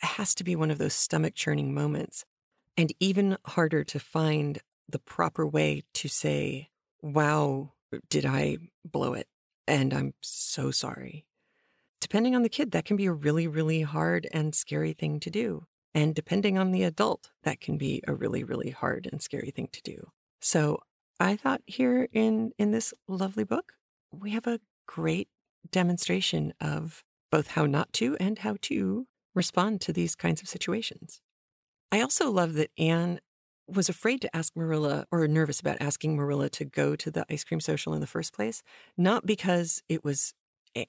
[0.00, 2.24] has to be one of those stomach churning moments
[2.76, 4.60] and even harder to find
[4.92, 6.70] the proper way to say,
[7.02, 7.72] wow,
[8.08, 9.26] did I blow it?
[9.66, 11.26] And I'm so sorry.
[12.00, 15.30] Depending on the kid, that can be a really, really hard and scary thing to
[15.30, 15.66] do.
[15.94, 19.68] And depending on the adult, that can be a really, really hard and scary thing
[19.72, 20.10] to do.
[20.40, 20.80] So
[21.20, 23.74] I thought here in, in this lovely book,
[24.10, 25.28] we have a great
[25.70, 31.20] demonstration of both how not to and how to respond to these kinds of situations.
[31.90, 33.20] I also love that Anne
[33.74, 37.44] was afraid to ask Marilla or nervous about asking Marilla to go to the ice
[37.44, 38.62] cream social in the first place,
[38.96, 40.34] not because it was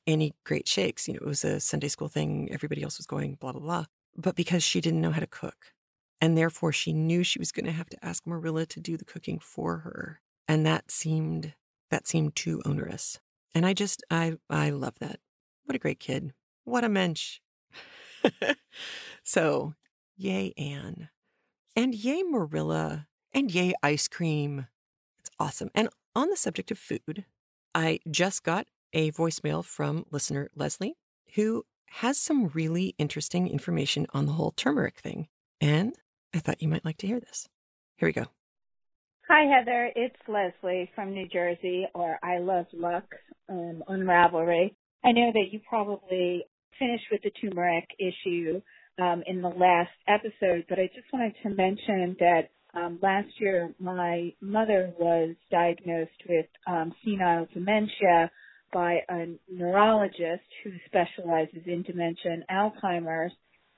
[0.07, 3.35] any great shakes, you know, it was a Sunday school thing, everybody else was going,
[3.35, 5.73] blah, blah, blah, but because she didn't know how to cook.
[6.21, 9.03] And therefore, she knew she was going to have to ask Marilla to do the
[9.03, 10.21] cooking for her.
[10.47, 11.53] And that seemed
[11.89, 13.19] that seemed too onerous.
[13.53, 15.19] And I just, I, I love that.
[15.65, 16.33] What a great kid.
[16.63, 17.39] What a mensch.
[19.23, 19.75] so,
[20.17, 21.09] yay, Anne.
[21.75, 23.07] And yay, Marilla.
[23.33, 24.67] And yay, ice cream.
[25.19, 25.71] It's awesome.
[25.73, 27.25] And on the subject of food,
[27.73, 30.95] I just got a voicemail from listener Leslie,
[31.33, 31.65] who
[32.01, 35.27] has some really interesting information on the whole turmeric thing.
[35.59, 35.95] And
[36.33, 37.49] I thought you might like to hear this.
[37.97, 38.25] Here we go.
[39.27, 39.91] Hi, Heather.
[39.95, 43.05] It's Leslie from New Jersey, or I Love Luck
[43.49, 44.75] um, on Ravelry.
[45.03, 46.43] I know that you probably
[46.77, 48.61] finished with the turmeric issue
[49.01, 53.73] um, in the last episode, but I just wanted to mention that um, last year
[53.79, 58.31] my mother was diagnosed with um, senile dementia
[58.73, 63.31] by a neurologist who specializes in dementia and Alzheimer's,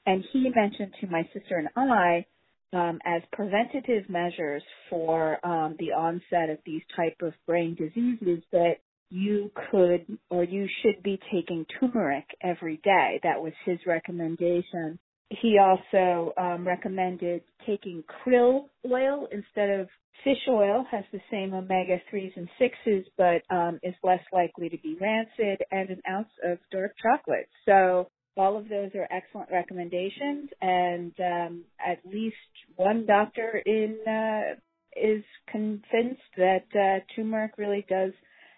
[0.06, 2.26] and he mentioned to my sister and I
[2.74, 8.76] um, as preventative measures for um, the onset of these type of brain diseases that
[9.10, 13.20] you could or you should be taking turmeric every day.
[13.24, 15.00] That was his recommendation.
[15.30, 19.88] He also um, recommended taking krill oil instead of
[20.24, 20.86] fish oil.
[20.92, 25.64] Has the same omega threes and sixes, but um, is less likely to be rancid,
[25.72, 27.50] and an ounce of dark chocolate.
[27.66, 28.08] So
[28.38, 32.36] all of those are excellent recommendations, and um, at least
[32.76, 34.56] one doctor in uh,
[34.96, 38.12] is convinced that uh, turmeric really does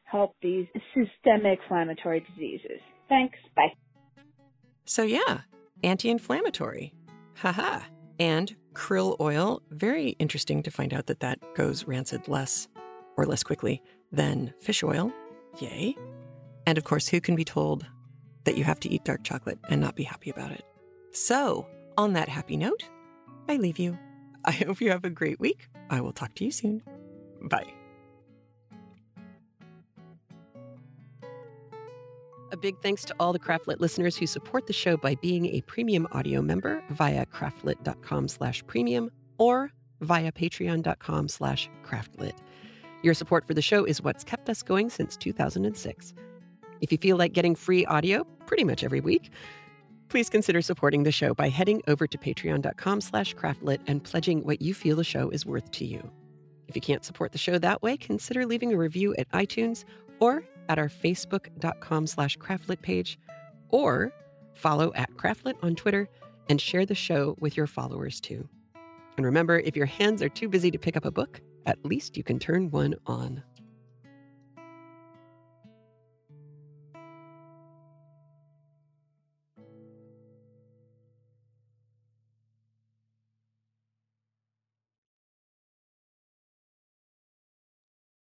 [0.03, 2.79] help these systemic inflammatory diseases.
[3.09, 3.37] Thanks.
[3.55, 3.73] Bye.
[4.85, 5.41] So yeah,
[5.83, 6.93] anti-inflammatory.
[7.35, 7.81] Haha.
[8.19, 12.67] And krill oil, very interesting to find out that that goes rancid less
[13.15, 15.11] or less quickly than fish oil.
[15.59, 15.95] Yay.
[16.65, 17.85] And of course, who can be told
[18.43, 20.63] that you have to eat dark chocolate and not be happy about it.
[21.11, 21.67] So,
[21.97, 22.83] on that happy note,
[23.49, 23.97] I leave you.
[24.45, 25.67] I hope you have a great week.
[25.89, 26.81] I will talk to you soon.
[27.41, 27.73] Bye.
[32.51, 35.61] A big thanks to all the Craftlit listeners who support the show by being a
[35.61, 42.37] premium audio member via craftlit.com slash premium or via patreon.com slash craftlit.
[43.03, 46.13] Your support for the show is what's kept us going since 2006.
[46.79, 49.29] If you feel like getting free audio pretty much every week,
[50.07, 54.61] please consider supporting the show by heading over to patreon.com slash craftlit and pledging what
[54.61, 56.09] you feel the show is worth to you.
[56.69, 59.83] If you can't support the show that way, consider leaving a review at iTunes
[60.19, 63.19] or at our facebook.com slash craftlit page,
[63.69, 64.13] or
[64.53, 66.09] follow at craftlit on Twitter
[66.49, 68.47] and share the show with your followers too.
[69.17, 72.15] And remember, if your hands are too busy to pick up a book, at least
[72.15, 73.43] you can turn one on.